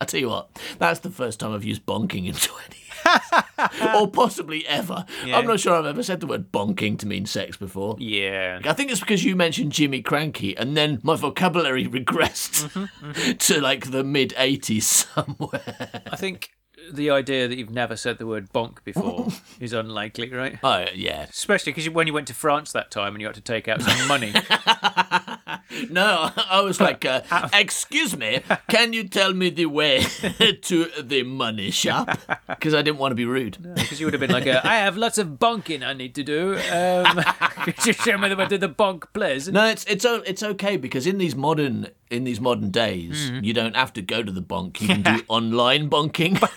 [0.00, 0.48] I tell you what,
[0.80, 2.92] that's the first time I've used bonking in 20 years.
[3.94, 5.04] or possibly ever.
[5.24, 7.96] I'm not sure I've ever said the word bonking to mean sex before.
[7.98, 8.60] Yeah.
[8.64, 13.32] I think it's because you mentioned Jimmy Krankie, and then my vocabulary regressed mm-hmm, mm-hmm.
[13.32, 16.02] to like the mid 80s somewhere.
[16.10, 16.50] I think
[16.90, 19.28] the idea that you've never said the word bonk before
[19.60, 20.58] is unlikely, right?
[20.62, 21.24] Oh, yeah.
[21.30, 23.82] Especially because when you went to France that time and you had to take out
[23.82, 24.32] some money.
[25.90, 27.22] No, I was like, uh,
[27.54, 30.02] excuse me, can you tell me the way
[30.62, 32.18] to the money shop?
[32.46, 33.56] Because I didn't want to be rude.
[33.74, 36.22] Because you would have been like, uh, I have lots of bonking I need to
[36.22, 36.58] do.
[36.70, 37.22] Um,
[37.64, 39.48] could you show me the way to the bonk, please?
[39.48, 43.42] No, it's it's o- it's okay because in these modern in these modern days, mm-hmm.
[43.42, 44.80] you don't have to go to the bonk.
[44.80, 46.38] You can do online bonking.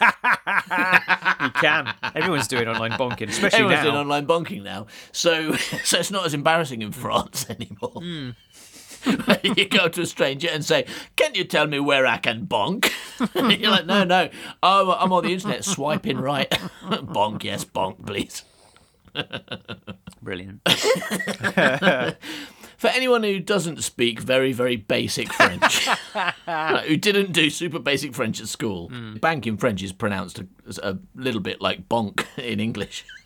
[1.42, 1.94] You can.
[2.16, 3.92] Everyone's doing online bonking, especially Everyone's now.
[3.92, 5.54] doing online bonking now, so
[5.84, 8.02] so it's not as embarrassing in France anymore.
[8.02, 8.30] Hmm.
[9.56, 10.86] you go to a stranger and say,
[11.16, 12.92] "Can you tell me where I can bonk?"
[13.60, 14.30] You're like, "No, no,
[14.64, 16.50] oh, I'm on the internet swiping right.
[16.50, 18.44] bonk, yes, bonk, please."
[20.22, 20.62] Brilliant.
[22.86, 25.88] For anyone who doesn't speak very, very basic French,
[26.88, 29.16] who didn't do super basic French at school, hmm.
[29.16, 30.48] bank in French is pronounced a,
[30.84, 33.06] a little bit like bonk in English.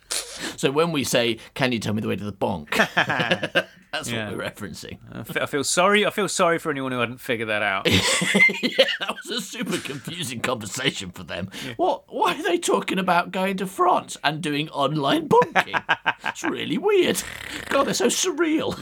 [0.56, 2.70] So when we say, "Can you tell me the way to the bonk?"
[3.92, 4.28] That's Yeah.
[4.30, 4.98] what we're referencing.
[5.36, 6.06] I feel sorry.
[6.06, 7.88] I feel sorry for anyone who hadn't figured that out.
[8.62, 11.50] yeah, that was a super confusing conversation for them.
[11.76, 12.04] What?
[12.08, 15.82] Why are they talking about going to France and doing online bonking?
[16.24, 17.20] it's really weird.
[17.68, 18.76] God, they're so surreal.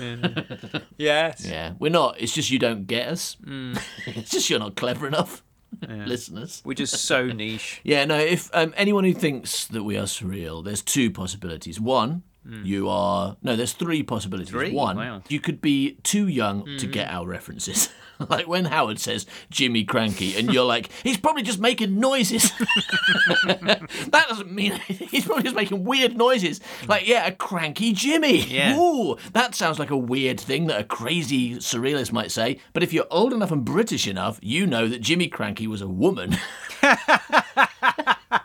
[0.99, 1.47] yes.
[1.47, 2.21] Yeah, we're not.
[2.21, 3.37] It's just you don't get us.
[3.43, 3.77] Hmm.
[4.07, 5.43] it's just you're not clever enough,
[5.89, 6.63] listeners.
[6.65, 7.81] We're just so niche.
[7.85, 8.19] Yeah, no.
[8.19, 11.81] If um, anyone who thinks that we are surreal, there's two possibilities.
[11.81, 12.65] One, Mm.
[12.65, 13.57] you are no.
[13.57, 14.51] There's three possibilities.
[14.51, 14.73] Three?
[14.73, 15.23] One, Wow.
[15.29, 16.91] you could be too young to mm-hmm.
[16.91, 17.91] get our references.
[18.29, 22.51] like when Howard says Jimmy Krankie, and you're like, he's probably just making noises.
[23.47, 25.09] that doesn't mean anything.
[25.09, 26.61] He's probably just making weird noises.
[26.87, 28.39] Like, yeah, a cranky Jimmy.
[28.39, 28.79] Yeah.
[28.79, 32.61] Ooh, that sounds like a weird thing that a crazy surrealist might say.
[32.73, 35.89] But if you're old enough and British enough, you know that Jimmy Krankie was a
[35.89, 36.37] woman.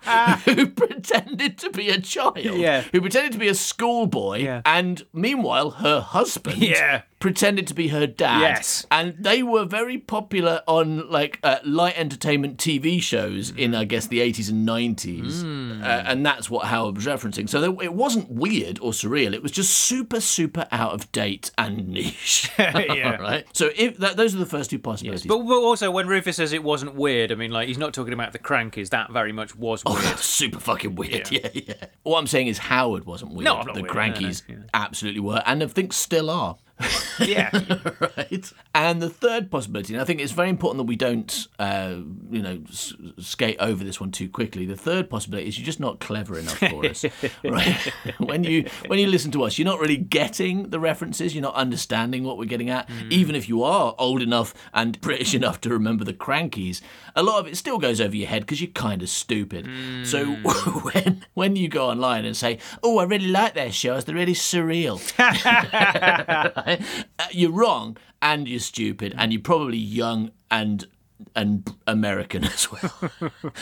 [0.05, 0.41] Ah.
[0.45, 2.81] who pretended to be a child, Yeah.
[2.91, 4.61] who pretended to be a schoolboy, Yeah.
[4.65, 7.03] and meanwhile her husband Yeah.
[7.23, 8.41] Pretended to be her dad.
[8.41, 8.85] Yes.
[8.91, 14.07] and they were very popular on like uh, light entertainment TV shows in I guess
[14.07, 15.81] the eighties and nineties, Hmm.
[15.81, 17.47] uh, and that's what Howard was referencing.
[17.47, 21.51] So there, it wasn't weird or surreal; it was just super, super out of date
[21.57, 22.51] and niche.
[22.59, 23.15] Yeah.
[23.21, 23.45] right.
[23.53, 25.25] So if that, those are the first two possibilities.
[25.25, 28.11] But, but also, when Rufus says it wasn't weird, I mean, like he's not talking
[28.13, 28.89] about the Krankies.
[28.89, 30.03] That very much was Oh, weird.
[30.07, 31.31] that's super fucking weird.
[31.31, 31.47] Yeah.
[31.53, 31.85] yeah, yeah.
[32.03, 33.45] What I'm saying is Howard wasn't weird.
[33.45, 33.95] No, I'm not the weird.
[33.95, 34.55] No, no, Krankies yeah.
[34.73, 36.57] absolutely were, and I think still are.
[37.19, 37.49] yeah.
[38.17, 38.51] right.
[38.75, 41.97] And the third possibility, and I think it's very important that we don't, uh,
[42.31, 44.65] you know, s- skate over this one too quickly.
[44.65, 47.05] The third possibility is you're just not clever enough for us,
[47.43, 47.77] right?
[48.17, 51.35] when you when you listen to us, you're not really getting the references.
[51.35, 52.89] You're not understanding what we're getting at.
[53.09, 56.81] Even if you are old enough and British enough to remember the Krankies,
[57.15, 59.69] a lot of it still goes over your head because you're kind of stupid.
[60.03, 64.05] So when when you go online and say, "Oh, I really like their shows.
[64.05, 64.99] They're really surreal,"
[66.65, 66.81] right?
[67.19, 70.87] Uh, you're wrong and you're stupid and you're probably young and
[71.35, 73.11] and American as well.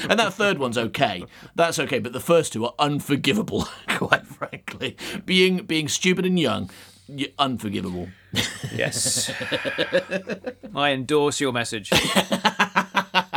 [0.10, 1.26] and that third one's okay.
[1.56, 4.98] That's okay, but the first two are unforgivable, quite frankly.
[5.26, 6.70] Being being stupid and young,
[7.08, 8.08] you're unforgivable.
[8.74, 9.32] Yes.
[10.74, 11.92] I endorse your message.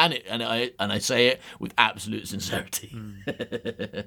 [0.04, 2.94] And it, and I and I say it with absolute sincerity.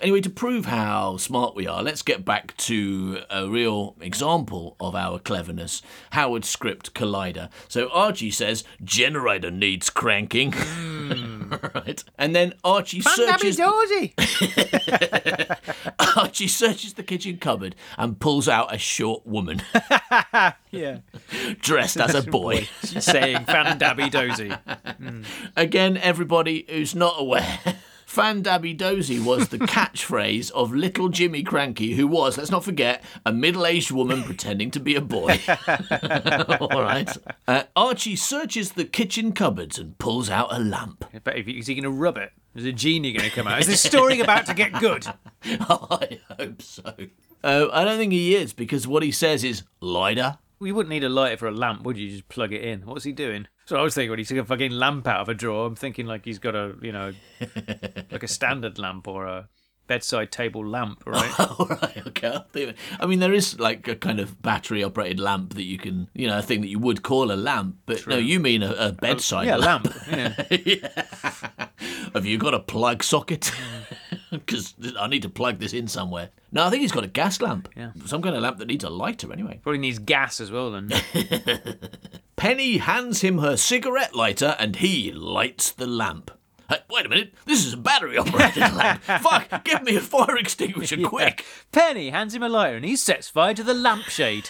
[0.00, 4.94] anyway, to prove how smart we are, let's get back to a real example of
[4.94, 5.82] our cleverness.
[6.12, 7.50] Howard script Collider.
[7.66, 10.52] So Archie says generator needs cranking.
[10.52, 11.39] Hmm.
[11.74, 13.56] Right, and then Archie searches.
[13.56, 14.14] Dozy.
[16.16, 19.62] Archie searches the kitchen cupboard and pulls out a short woman
[20.70, 20.98] Yeah.
[21.60, 22.68] dressed as a boy.
[22.84, 24.52] She's saying fan dabby dozy.
[25.56, 27.58] Again, everybody who's not aware,
[28.10, 33.04] Fan Dabby Dozy was the catchphrase of little Jimmy Krankie, who was, let's not forget,
[33.24, 35.38] a middle aged woman pretending to be a boy.
[36.60, 37.08] All right.
[37.46, 41.04] Uh, Archie searches the kitchen cupboards and pulls out a lamp.
[41.22, 42.32] But if he- is he going to rub it?
[42.56, 43.60] Is a genie going to come out?
[43.60, 45.06] Is this story about to get good?
[45.44, 46.92] I hope so.
[47.44, 50.38] Uh, I don't think he is because what he says is lighter.
[50.58, 52.10] Well, you wouldn't need a lighter for a lamp, would you?
[52.10, 52.80] Just plug it in.
[52.86, 53.46] What's he doing?
[53.70, 55.76] So I was thinking when he took a fucking lamp out of a drawer, I'm
[55.76, 57.12] thinking like he's got a, you know,
[58.10, 59.48] like a standard lamp or a
[59.90, 61.40] bedside table lamp, right?
[61.40, 62.38] All right, okay.
[63.00, 66.28] I mean, there is like a kind of battery operated lamp that you can, you
[66.28, 68.92] know, a thing that you would call a lamp, but no, you mean a, a
[68.92, 69.92] bedside yeah, lamp.
[70.06, 70.36] lamp.
[70.48, 71.04] Yeah.
[72.14, 73.52] Have you got a plug socket?
[74.30, 76.30] Because I need to plug this in somewhere.
[76.52, 77.68] No, I think he's got a gas lamp.
[77.76, 77.90] Yeah.
[78.06, 79.58] Some kind of lamp that needs a lighter anyway.
[79.60, 80.88] Probably needs gas as well then.
[82.36, 86.30] Penny hands him her cigarette lighter and he lights the lamp.
[86.70, 89.02] Hey, wait a minute, this is a battery operated lamp.
[89.02, 91.44] Fuck, give me a fire extinguisher quick.
[91.72, 94.48] Penny hands him a lighter and he sets fire to the lampshade.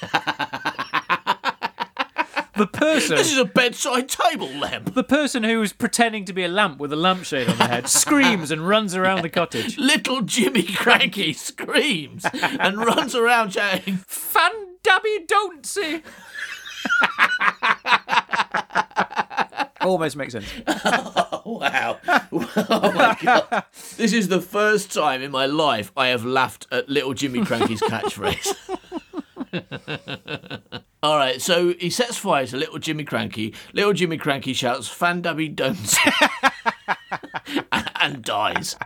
[2.57, 4.93] the person This is a bedside table lamp.
[4.95, 7.89] the person who is pretending to be a lamp with a lampshade on their head
[7.89, 9.79] screams and runs around the cottage.
[9.79, 14.51] Little Jimmy Krankie screams and runs around shouting, Fan
[14.83, 16.03] dabby don't see.
[19.81, 20.47] Almost makes sense.
[21.43, 21.99] Oh, wow.
[22.33, 23.65] Oh my god.
[23.97, 27.81] This is the first time in my life I have laughed at little Jimmy Krankie's
[27.81, 28.55] catchphrase.
[31.03, 33.55] All right, so he sets fire to little Jimmy Krankie.
[33.73, 35.77] Little Jimmy Krankie shouts, Fandabby don't
[38.01, 38.77] and, dies.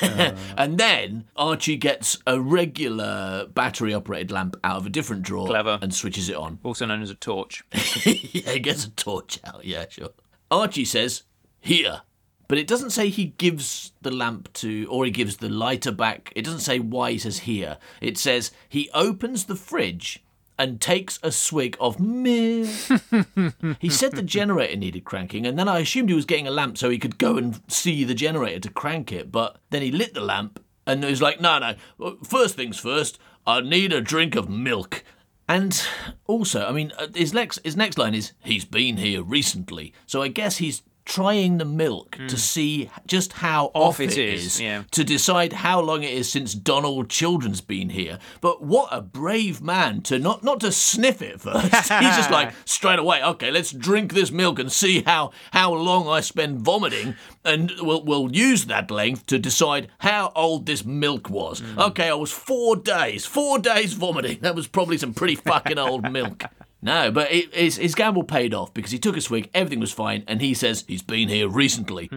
[0.02, 5.78] and then Archie gets a regular battery operated lamp out of a different drawer Clever.
[5.82, 6.58] and switches it on.
[6.62, 7.64] Also known as a torch.
[8.04, 9.64] yeah, he gets a torch out.
[9.64, 10.10] Yeah, sure.
[10.50, 11.22] Archie says,
[11.60, 12.02] Here.
[12.48, 16.32] But it doesn't say he gives the lamp to, or he gives the lighter back.
[16.34, 17.76] It doesn't say why he says here.
[18.00, 20.24] It says he opens the fridge
[20.58, 22.68] and takes a swig of milk.
[23.78, 26.76] he said the generator needed cranking, and then I assumed he was getting a lamp
[26.78, 29.30] so he could go and see the generator to crank it.
[29.30, 33.18] But then he lit the lamp and he was like, No, no, first things first,
[33.46, 35.04] I need a drink of milk.
[35.48, 35.80] And
[36.26, 40.20] also, I mean, uh, his next his next line is he's been here recently, so
[40.20, 42.36] I guess he's trying the milk to hmm.
[42.36, 44.84] see just how off, it it is, is, yeah.
[44.90, 48.18] to decide how long it is since Donald Children's been here.
[48.42, 51.72] But what a brave man to not not to sniff it first.
[51.74, 53.24] He's just like straight away.
[53.24, 58.04] Okay, let's drink this milk and see how how long I spend vomiting, and we'll
[58.04, 61.60] we'll use that length to decide how old this milk was.
[61.60, 61.78] Hmm.
[61.80, 64.40] Okay, I was four days, four days vomiting.
[64.42, 66.44] That was probably some pretty fucking old milk.
[66.80, 69.92] No, but it, his, his gamble paid off because he took a swig, everything was
[69.92, 72.08] fine, and he says he's been here recently.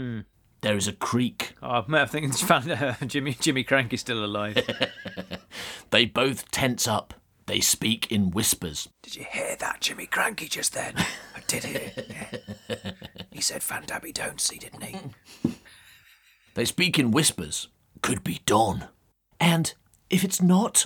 [0.62, 1.56] There is a creak.
[1.64, 4.58] Oh, I think found uh, Jimmy Jimmy Crank is still alive.
[5.90, 7.14] They both tense up.
[7.48, 8.88] They speak in whispers.
[9.02, 10.96] Did you hear that, Jimmy Krankie, just then?
[11.36, 11.92] I did hear.
[12.10, 12.92] Yeah.
[13.30, 14.98] He said Fandabby don't see, didn't he?
[16.54, 17.68] They speak in whispers.
[18.02, 18.86] Could be Don.
[19.40, 19.74] And
[20.10, 20.86] if it's not,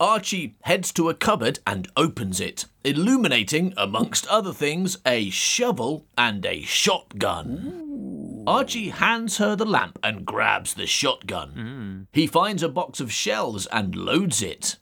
[0.00, 6.46] Archie heads to a cupboard and opens it, illuminating, amongst other things, a shovel and
[6.46, 8.42] a shotgun.
[8.46, 12.08] Archie hands her the lamp and grabs the shotgun.
[12.14, 14.76] He finds a box of shells and loads it.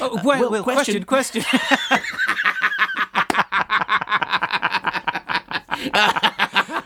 [0.00, 1.60] Oh, well, well, well, question- question, question.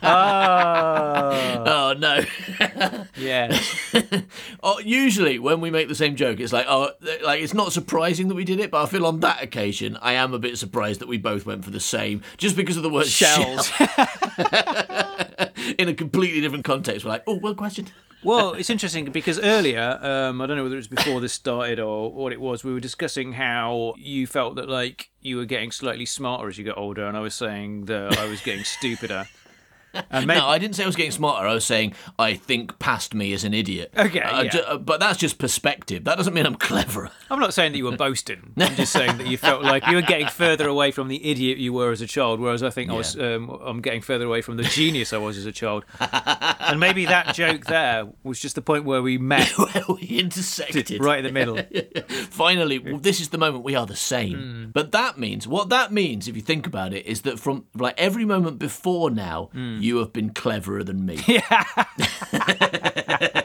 [0.03, 2.21] oh, Oh no.
[3.16, 3.59] yeah.
[4.62, 6.91] Oh, usually when we make the same joke, it's like, oh,
[7.22, 10.14] like it's not surprising that we did it, but I feel on that occasion, I
[10.14, 12.91] am a bit surprised that we both went for the same, just because of the
[12.91, 13.70] word Shells.
[15.79, 17.87] In a completely different context, we're like, oh, well, question.
[18.24, 21.79] Well, it's interesting because earlier, um, I don't know whether it was before this started
[21.79, 25.70] or what it was, we were discussing how you felt that like you were getting
[25.70, 29.29] slightly smarter as you got older, and I was saying that I was getting stupider.
[30.11, 31.46] And maybe, No, I didn't say I was getting smarter.
[31.46, 33.92] I was saying I think past me is an idiot.
[33.96, 34.51] Okay, Uh, yeah.
[34.51, 36.05] ju- uh, but that's just perspective.
[36.05, 37.11] That doesn't mean I'm cleverer.
[37.30, 38.53] I'm not saying that you were boasting.
[38.57, 41.59] I'm just saying that you felt like you were getting further away from the idiot
[41.59, 43.18] you were as a child, whereas I think I was.
[43.18, 45.84] Um, I'm getting further away from the genius I was as a child.
[46.01, 51.03] And maybe that joke there was just the point where we met Where we intersected.
[51.03, 51.59] right in the middle.
[52.30, 54.70] Finally, well, this is the moment we are the same.
[54.72, 57.94] But that means what that means, if you think about it, is that from like
[57.99, 61.18] every moment before now, you have been cleverer than me.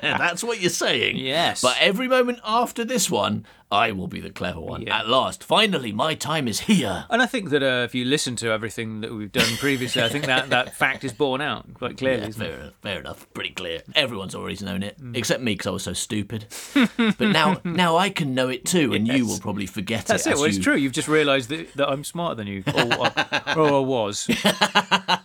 [0.03, 1.17] Yeah, that's what you're saying.
[1.17, 1.61] Yes.
[1.61, 4.87] But every moment after this one, I will be the clever one.
[4.87, 7.05] At last, finally, my time is here.
[7.09, 10.09] And I think that uh, if you listen to everything that we've done previously, I
[10.09, 12.25] think that, that fact is borne out quite clearly.
[12.27, 13.33] Yeah, fair, enough, fair enough.
[13.33, 13.81] Pretty clear.
[13.95, 16.45] Everyone's already known it, except me because I was so stupid.
[16.97, 20.29] but now, now I can know it too, and you will probably forget That's it.
[20.29, 20.41] That's it.
[20.41, 20.75] Well, it's true.
[20.75, 23.11] You've just realised that, that I'm smarter than you, or, or,
[23.57, 24.27] or I was.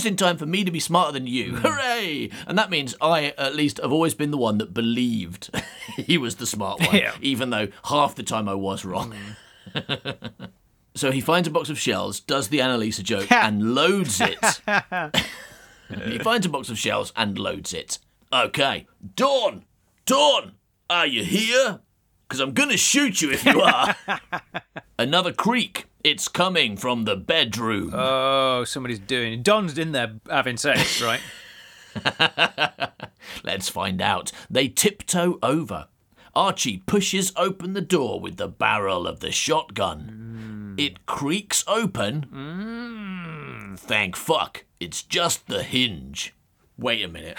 [0.00, 1.56] just in time for me to be smarter than you.
[1.56, 1.66] Hmm.
[1.66, 2.30] Hooray!
[2.46, 5.50] And that means I, at least, have always been the one that believed
[5.96, 7.12] he was the smart one, Yeah.
[7.20, 9.14] even though half the time I was wrong.
[9.74, 9.94] Hmm.
[10.94, 14.38] so he finds a box of shells, does the Annalisa joke, and loads it.
[16.04, 17.98] he finds a box of shells and loads it.
[18.32, 18.86] Okay,
[19.16, 19.64] Don!
[20.06, 20.52] Don!
[20.88, 21.80] Are you here?
[22.26, 23.94] Because I'm gonna shoot you if you are.
[24.98, 25.84] Another creak.
[26.02, 27.90] It's coming from the bedroom.
[27.92, 29.42] Oh, somebody's doing.
[29.42, 31.20] Don's in there having sex, right?
[33.44, 34.32] Let's find out.
[34.48, 35.88] They tiptoe over.
[36.34, 40.74] Archie pushes open the door with the barrel of the shotgun.
[40.76, 40.78] Hmm.
[40.78, 42.22] It creaks open.
[42.22, 43.74] Hmm.
[43.74, 46.34] Thank fuck, it's just the hinge.
[46.80, 47.38] Wait a minute.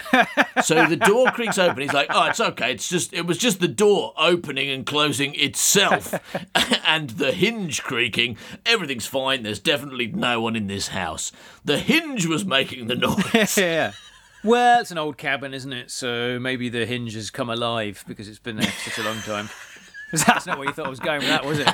[0.62, 1.82] so the door creaks open.
[1.82, 2.72] He's like, "Oh, it's okay.
[2.72, 6.14] It's just it was just the door opening and closing itself,
[6.86, 8.36] and the hinge creaking.
[8.64, 9.42] Everything's fine.
[9.42, 11.32] There's definitely no one in this house.
[11.64, 13.92] The hinge was making the noise." yeah.
[14.44, 15.90] Well, it's an old cabin, isn't it?
[15.90, 19.18] So maybe the hinge has come alive because it's been there for such a long
[19.22, 19.48] time.
[20.12, 21.68] That's not where you thought I was going with that, was it?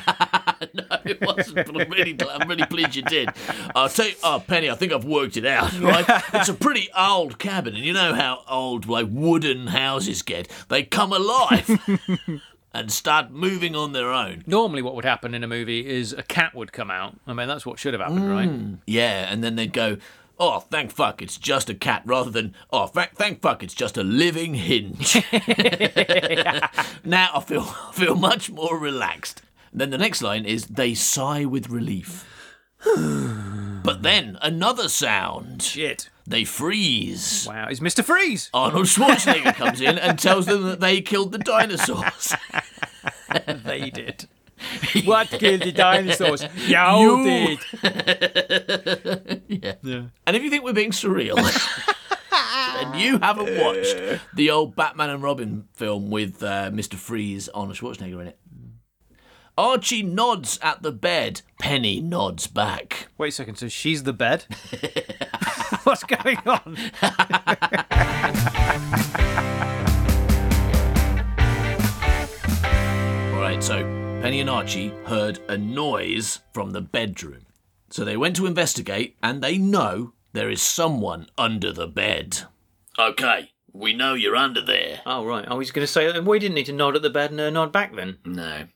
[0.74, 1.54] no, it wasn't.
[1.66, 3.30] But I'm really, I'm really pleased you did.
[3.74, 5.72] I'll tell you, oh, Penny, I think I've worked it out.
[5.88, 6.04] Right?
[6.34, 10.48] It's a pretty old cabin, and you know how old like wooden houses get.
[10.68, 11.80] They come alive
[12.74, 14.44] and start moving on their own.
[14.46, 17.16] Normally, what would happen in a movie is a cat would come out.
[17.26, 18.48] I mean, that's what should have happened, right?
[18.48, 19.96] Mm, yeah, and then they'd go,
[20.38, 23.96] oh, thank fuck, it's just a cat, rather than, oh, thank, thank fuck, it's just
[23.96, 25.14] a living hinge.
[27.04, 29.42] now I feel, I feel much more relaxed.
[29.72, 32.24] Then the next line is, they sigh with relief.
[32.84, 35.62] but then another sound.
[35.62, 36.10] Shit.
[36.26, 37.46] They freeze.
[37.48, 38.04] Wow, it's Mr.
[38.04, 38.50] Freeze.
[38.52, 42.34] Arnold Schwarzenegger comes in and tells them that they killed the dinosaurs.
[43.64, 44.26] They did.
[45.04, 46.44] what killed the dinosaurs?
[46.66, 47.24] You, You.
[47.24, 47.58] did.
[49.48, 50.02] yeah.
[50.26, 51.36] And if you think we're being surreal,
[52.32, 53.96] and you haven't watched
[54.34, 56.94] the old Batman and Robin film with uh, Mr.
[56.94, 58.38] Freeze, Arnold Schwarzenegger in it.
[59.58, 61.42] Archie nods at the bed.
[61.58, 63.08] Penny nods back.
[63.18, 63.56] Wait a second.
[63.56, 64.44] So she's the bed.
[65.82, 66.76] What's going on?
[73.34, 73.82] All right, so
[74.22, 77.46] Penny and Archie heard a noise from the bedroom.
[77.90, 82.42] So they went to investigate, and they know there is someone under the bed.
[82.96, 85.00] Okay, we know you're under there.
[85.04, 85.48] Oh right.
[85.48, 87.50] I was going to say we didn't need to nod at the bed and uh,
[87.50, 88.18] nod back then.
[88.24, 88.68] No,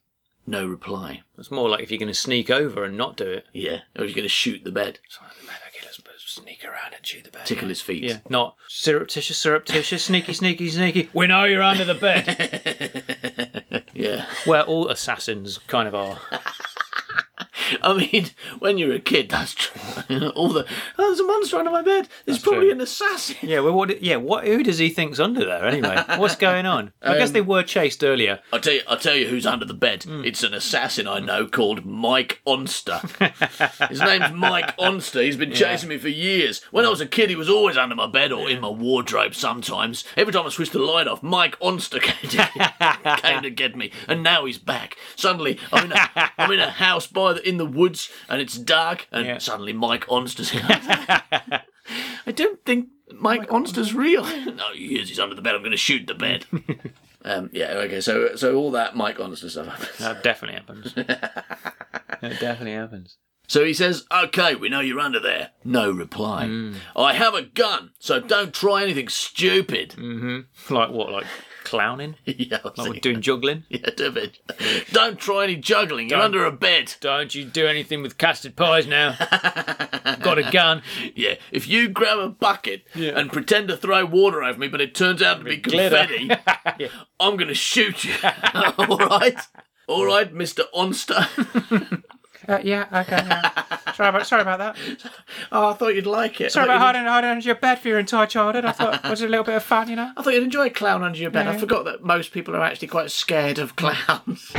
[0.47, 1.23] no reply.
[1.39, 3.47] It's more like if you're going to sneak over and not do it.
[3.53, 7.31] Yeah, or you're going to shoot the bed, Okay, let's sneak around and shoot the
[7.31, 7.45] bed.
[7.47, 8.03] tickle his feet.
[8.03, 11.11] Yeah, not surreptitious, surreptitious, sneaky, sneaky, sneaky.
[11.15, 13.85] We know you're under the bed.
[13.95, 14.27] yeah.
[14.45, 16.19] Where all assassins kind of are.
[17.83, 20.29] I mean, when you're a kid, that's true.
[20.35, 20.67] All the
[20.99, 22.09] oh, there's a monster under my bed.
[22.25, 22.73] There's probably true.
[22.73, 23.37] an assassin.
[23.43, 24.03] Yeah, well, what?
[24.03, 24.45] Yeah, what?
[24.45, 26.03] Who does he think's under there anyway?
[26.17, 26.93] What's going on?
[27.03, 28.41] I guess they were chased earlier.
[28.53, 28.83] I'll tell you.
[28.89, 30.05] I'll tell you who's under the bed.
[30.05, 30.25] Hmm.
[30.25, 33.01] It's an assassin I know called Mike Onster.
[33.89, 35.23] His name's Mike Onster.
[35.23, 36.63] He's been chasing me for years.
[36.71, 39.35] When I was a kid, he was always under my bed or in my wardrobe.
[39.35, 43.77] Sometimes, every time I switched the light off, Mike Onster came to, came to get
[43.77, 44.97] me, and now he's back.
[45.17, 48.57] Suddenly, I'm in a, I'm in a house by the, in the woods, and it's
[48.59, 49.39] dark, and Yeah.
[49.39, 50.53] suddenly Mike Onster's.
[52.27, 54.23] I don't think Mike Onster's real.
[54.55, 55.09] no, he is.
[55.09, 55.55] He's under the bed.
[55.55, 56.47] I'm going to shoot the bed.
[57.25, 57.73] um, yeah.
[57.73, 58.01] Okay.
[58.01, 59.99] So, so all that Mike Onster stuff happens.
[59.99, 60.95] That definitely happens.
[60.97, 63.17] It definitely happens.
[63.49, 66.73] So he says, "Okay, we know you're under there." No reply.
[66.97, 69.95] I have a gun, so don't try anything stupid.
[70.71, 71.11] Like what?
[71.11, 71.27] Like
[71.73, 72.17] clowning?
[72.27, 73.65] yeah, I Like we're doing juggling?
[73.71, 74.39] yeah, bit.
[74.93, 76.11] Don't try any juggling.
[76.11, 76.27] You're Don't.
[76.27, 76.95] under a bed.
[77.01, 79.17] Don't you do anything with custard pies now.
[80.21, 80.83] Got a gun.
[81.15, 83.19] Yeah, if you grab a bucket Yeah.
[83.19, 85.97] and pretend to throw water over me, but it turns out to be glitter.
[86.07, 88.15] confetti, I'm going to shoot you.
[88.23, 89.39] All right?
[89.89, 90.65] All right, Mr.
[90.75, 92.03] Onster.
[92.49, 93.17] Uh, yeah, okay.
[93.27, 93.93] Yeah.
[93.95, 94.77] sorry, about, sorry about that.
[95.53, 96.53] oh, I thought you'd like it.
[96.53, 98.65] Sorry I about you'd- hiding, hiding under your bed for your entire childhood.
[98.65, 100.11] I thought it was a little bit of fun, you know?
[100.17, 101.47] I thought you'd enjoy a clown under your bed.
[101.47, 101.59] I Yeah.
[101.59, 104.51] forgot that most people are actually quite scared of clowns.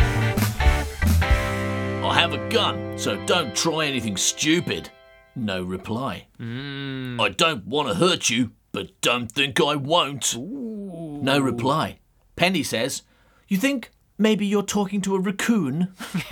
[2.06, 4.90] I have a gun, so don't try anything stupid.
[5.36, 6.28] No reply.
[6.40, 10.36] I don't want to hurt you, but don't think I won't.
[10.38, 12.00] No reply.
[12.36, 13.04] Penny says,
[13.48, 15.93] You think maybe you're talking to a raccoon?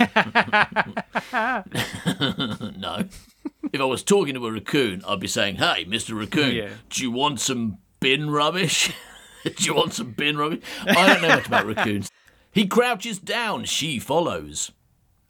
[2.76, 3.04] no.
[3.72, 6.18] If I was talking to a raccoon, I'd be saying, Hey, Mr.
[6.18, 6.70] Raccoon, Yeah.
[6.90, 8.92] do you want some bin rubbish?
[9.44, 10.60] do you want some bin rubbish?
[10.86, 12.10] I don't know much about raccoons.
[12.50, 14.72] He crouches down, she follows.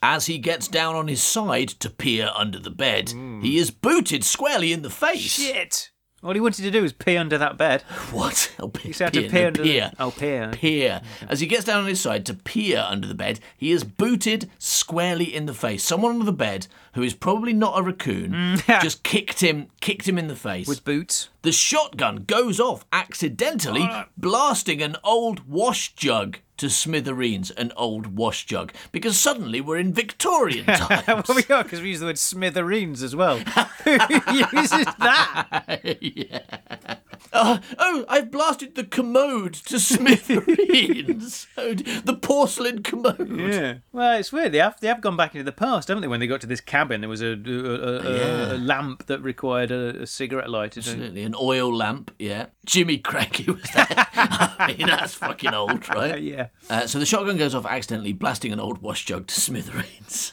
[0.05, 4.25] As he gets down on his side to peer under the bed, he is booted
[4.25, 5.21] squarely in the face.
[5.21, 5.92] Shit.
[6.25, 7.83] All he wanted to do was pee under that bed.
[8.13, 8.55] What?
[8.61, 9.91] Oh, pe- He had to peer, pee under peer.
[9.97, 10.03] the...
[10.05, 10.51] Oh, peer.
[10.53, 11.01] Peer.
[11.29, 14.49] As he gets down on his side to peer under the bed, he is booted
[14.59, 15.83] squarely in the face.
[15.83, 20.19] Someone under the bed, who is probably not a raccoon, just kicked him, kicked him
[20.19, 20.69] in the face.
[20.69, 21.29] With boots.
[21.43, 27.51] the shotgun goes off accidentally, blasting an old wash jug to smithereens.
[27.51, 31.29] An old wash jug, because suddenly we're in Victorian times.
[31.29, 33.39] well, we are, because we use the word smithereens as well.
[33.85, 35.81] Who uses that?
[37.33, 41.47] Uh, oh, I've blasted the commode to smithereens.
[41.57, 43.31] oh, the porcelain commode.
[43.39, 43.75] Yeah.
[43.93, 44.53] Well, it's weird.
[44.53, 46.09] They have they have gone back into the past, haven't they?
[46.09, 48.53] When they got to this cabin, there was a a, a, a, Yeah.
[48.53, 50.81] a lamp that required a, a cigarette lighter.
[50.83, 52.11] to- Absolutely, an oil lamp.
[52.19, 53.87] Yeah, Jimmy Cracky was there.
[54.15, 56.21] I mean, that's fucking old, right?
[56.23, 56.49] yeah.
[56.69, 60.33] Uh, so the shotgun goes off accidentally, blasting an old wash jug to smithereens.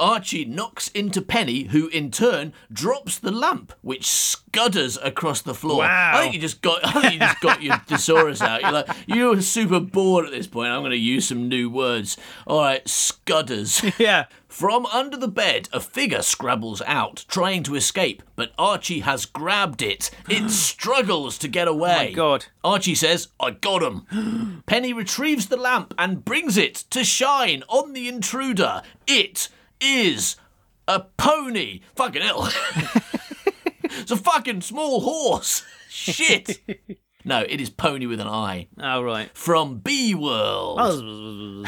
[0.00, 5.78] Archie knocks into Penny, who in turn drops the lamp, which scudders across the floor.
[5.78, 6.12] Wow.
[6.14, 8.62] I think you just got, I think you just got your thesaurus out.
[8.62, 10.70] You're like, you're super bored at this point.
[10.70, 12.16] I'm going to use some new words.
[12.46, 13.82] All right, scudders.
[13.98, 14.26] Yeah.
[14.48, 19.82] From under the bed, a figure scrabbles out, trying to escape, but Archie has grabbed
[19.82, 20.10] it.
[20.28, 22.10] It struggles to get away.
[22.12, 22.46] Oh God.
[22.64, 24.62] Archie says, I got him.
[24.66, 28.82] Penny retrieves the lamp and brings it to shine on the intruder.
[29.06, 29.48] It
[29.80, 30.36] is
[30.86, 31.80] a pony.
[31.96, 32.50] Fucking hell.
[33.90, 35.62] It's a fucking small horse.
[35.88, 36.60] Shit.
[37.24, 38.68] no, it is pony with an I.
[38.78, 39.28] Oh, right.
[39.36, 40.78] From B World.
[40.80, 41.64] Oh.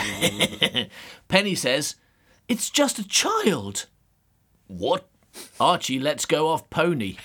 [1.29, 1.97] Penny says,
[2.49, 3.87] It's just a child.
[4.69, 5.09] What?
[5.59, 7.17] Archie lets go off Pony.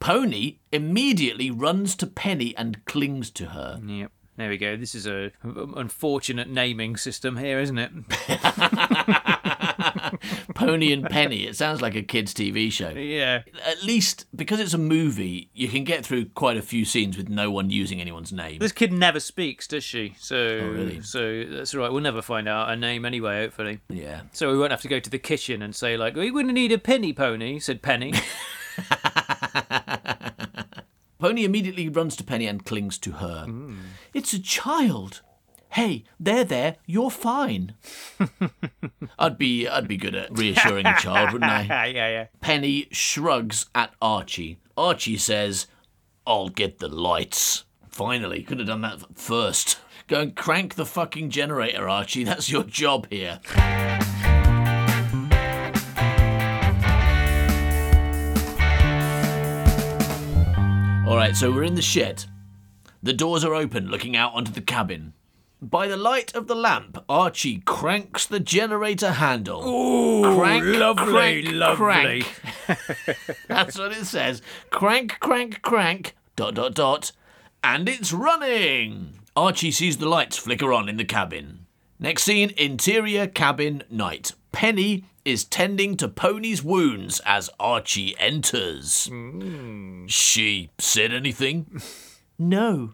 [0.00, 3.80] Pony immediately runs to Penny and clings to her.
[3.84, 4.12] Yep.
[4.42, 4.76] There we go.
[4.76, 7.92] This is a unfortunate naming system here, isn't it?
[10.56, 11.46] Pony and Penny.
[11.46, 12.88] It sounds like a kids' TV show.
[12.88, 13.42] Yeah.
[13.64, 17.28] At least because it's a movie, you can get through quite a few scenes with
[17.28, 18.58] no one using anyone's name.
[18.58, 20.16] This kid never speaks, does she?
[20.18, 21.02] So, oh, really?
[21.02, 21.92] so that's all right.
[21.92, 23.78] We'll never find out her name anyway, hopefully.
[23.88, 24.22] Yeah.
[24.32, 26.72] So we won't have to go to the kitchen and say like, "We wouldn't need
[26.72, 28.12] a penny pony," said Penny.
[31.22, 33.46] Pony immediately runs to Penny and clings to her.
[34.12, 35.20] It's a child.
[35.68, 37.74] Hey, there, there, you're fine.
[39.20, 41.62] I'd be, I'd be good at reassuring a child, wouldn't I?
[41.86, 42.26] yeah, yeah.
[42.40, 44.58] Penny shrugs at Archie.
[44.76, 45.68] Archie says,
[46.26, 47.66] I'll get the lights.
[47.88, 49.78] Finally, could have done that first.
[50.08, 52.24] Go and crank the fucking generator, Archie.
[52.24, 53.38] That's your job here.
[61.12, 62.24] All right, so we're in the shed.
[63.02, 65.12] The doors are open, looking out onto the cabin.
[65.60, 69.62] By the light of the lamp, Archie cranks the generator handle.
[69.62, 72.22] Ooh, crank, lovely, crank, lovely.
[72.22, 72.40] crank.
[73.46, 74.40] That's what it says.
[74.70, 77.12] Crank, crank, crank, dot, dot, dot.
[77.62, 79.18] And it's running.
[79.36, 81.66] Archie sees the lights flicker on in the cabin.
[81.98, 84.32] Next scene interior cabin night.
[84.50, 89.10] Penny is tending to Pony's wounds as Archie enters.
[90.06, 91.80] She said anything?
[92.38, 92.92] no.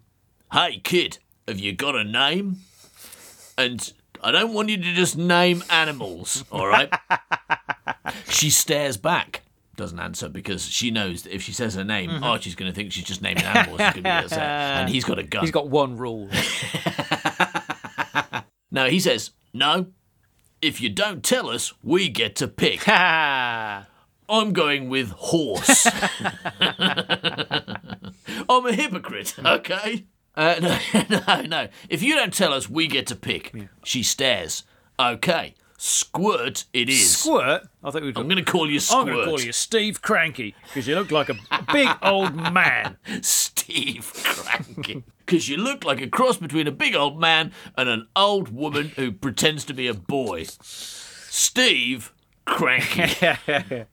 [0.53, 2.59] Hey, kid, have you got a name?
[3.57, 6.93] And I don't want you to just name animals, all right?
[8.29, 9.43] she stares back.
[9.77, 12.25] Doesn't answer because she knows that if she says her name, mm-hmm.
[12.25, 13.81] Archie's going to think she's just naming animals.
[13.81, 14.41] He's going to be upset.
[14.41, 15.43] And he's got a gun.
[15.43, 16.29] He's got one rule.
[18.71, 19.87] No, he says, no.
[20.61, 22.89] If you don't tell us, we get to pick.
[22.89, 25.87] I'm going with horse.
[28.49, 30.05] I'm a hypocrite, okay?
[30.35, 30.79] Uh, no,
[31.27, 31.69] no, no.
[31.89, 33.55] If you don't tell us, we get to pick.
[33.85, 34.65] She stares.
[35.01, 37.17] Okay, squirt it is.
[37.17, 37.63] Squirt.
[37.83, 38.19] I think we'd.
[38.19, 39.01] I'm going to call you Squirt.
[39.01, 41.39] I'm going to call you Steve Cranky because you look like a
[41.73, 42.99] big old man.
[43.23, 45.05] Steve Cranky.
[45.25, 48.91] Because you look like a cross between a big old man and an old woman
[48.97, 50.45] who pretends to be a boy.
[50.61, 52.13] Steve
[52.45, 53.27] Cranky.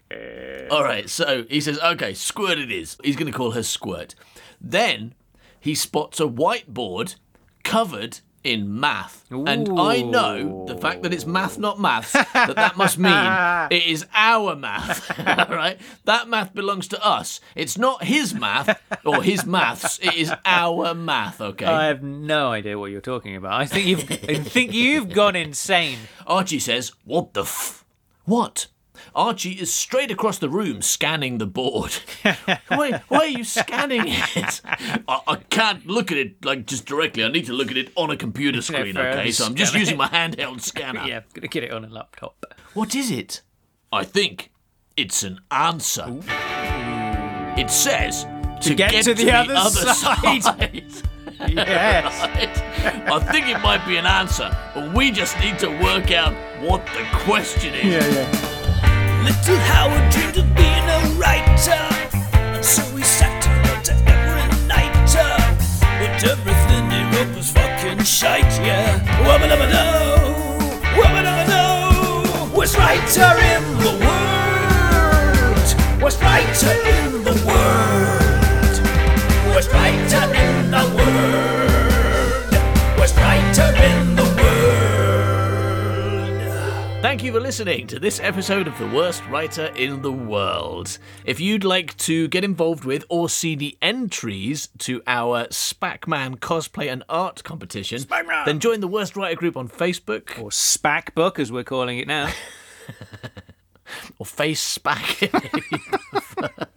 [0.71, 2.97] All right, so he says, okay, squirt it is.
[3.03, 4.15] He's going to call her Squirt.
[4.59, 5.13] Then
[5.59, 7.15] he spots a whiteboard
[7.63, 9.25] covered in math.
[9.29, 13.11] And I know the fact that it's math, not maths, that that must mean
[13.71, 15.09] it is our math.
[15.49, 15.79] All right?
[16.05, 17.41] That math belongs to us.
[17.55, 19.99] It's not his math or his maths.
[19.99, 21.65] It is our math, okay?
[21.65, 23.53] I have no idea what you're talking about.
[23.53, 24.11] I think you've.
[24.29, 25.97] I think you've gone insane.
[26.27, 27.83] Archie says, What the f?
[28.25, 28.67] What?
[29.15, 31.93] Archie is straight across the room scanning the board.
[32.67, 34.61] why, why are you scanning it?
[35.07, 37.23] I, I can't look at it like just directly.
[37.23, 39.31] I need to look at it on a computer screen, okay?
[39.31, 41.03] So I'm just using my handheld scanner.
[41.05, 42.45] Yeah, I'm gonna get it on a laptop.
[42.73, 43.41] What is it?
[43.91, 44.51] I think
[44.97, 46.05] it's an answer.
[47.57, 48.25] It says
[48.61, 50.83] to, get to the other side." side.
[51.47, 52.21] Yes.
[53.11, 56.85] I think it might be an answer, but we just need to work out what
[56.87, 58.44] the question is.
[59.25, 61.83] Little Howard dreamed of being a writer,
[62.53, 64.93] and so he sat and wrote every night.
[65.99, 68.99] But everything he wrote was fucking shite, yeah.
[69.25, 69.85] Wubba dubba do,
[70.97, 71.63] wubba dubba do.
[72.55, 75.67] Worst writer in the world,
[76.01, 78.75] worst writer in the world,
[79.53, 81.54] worst writer in the world,
[87.05, 90.97] Thank you for listening to this episode of The Worst Writer in the World.
[91.23, 96.91] If you'd like to get involved with or see the entries to our Spackman cosplay
[96.91, 98.03] and art competition,
[98.47, 102.07] then join the Worst Writer group on Facebook Or SPAC book, as we're calling it
[102.07, 102.31] now.
[104.17, 105.29] or Face Spack.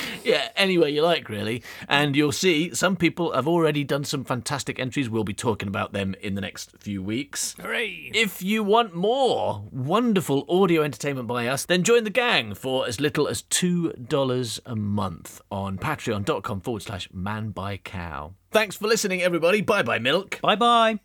[0.24, 1.62] yeah, anywhere you like, really.
[1.88, 5.08] And you'll see some people have already done some fantastic entries.
[5.08, 7.54] We'll be talking about them in the next few weeks.
[7.60, 8.10] Hooray!
[8.14, 13.00] If you want more wonderful audio entertainment by us, then join the gang for as
[13.00, 18.34] little as $2 a month on patreon.com forward slash man by cow.
[18.50, 19.62] Thanks for listening, everybody.
[19.62, 20.38] Bye bye, milk.
[20.42, 20.98] Bye bye.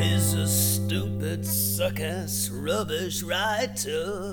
[0.00, 4.30] He's a stupid, suck-ass, rubbish writer.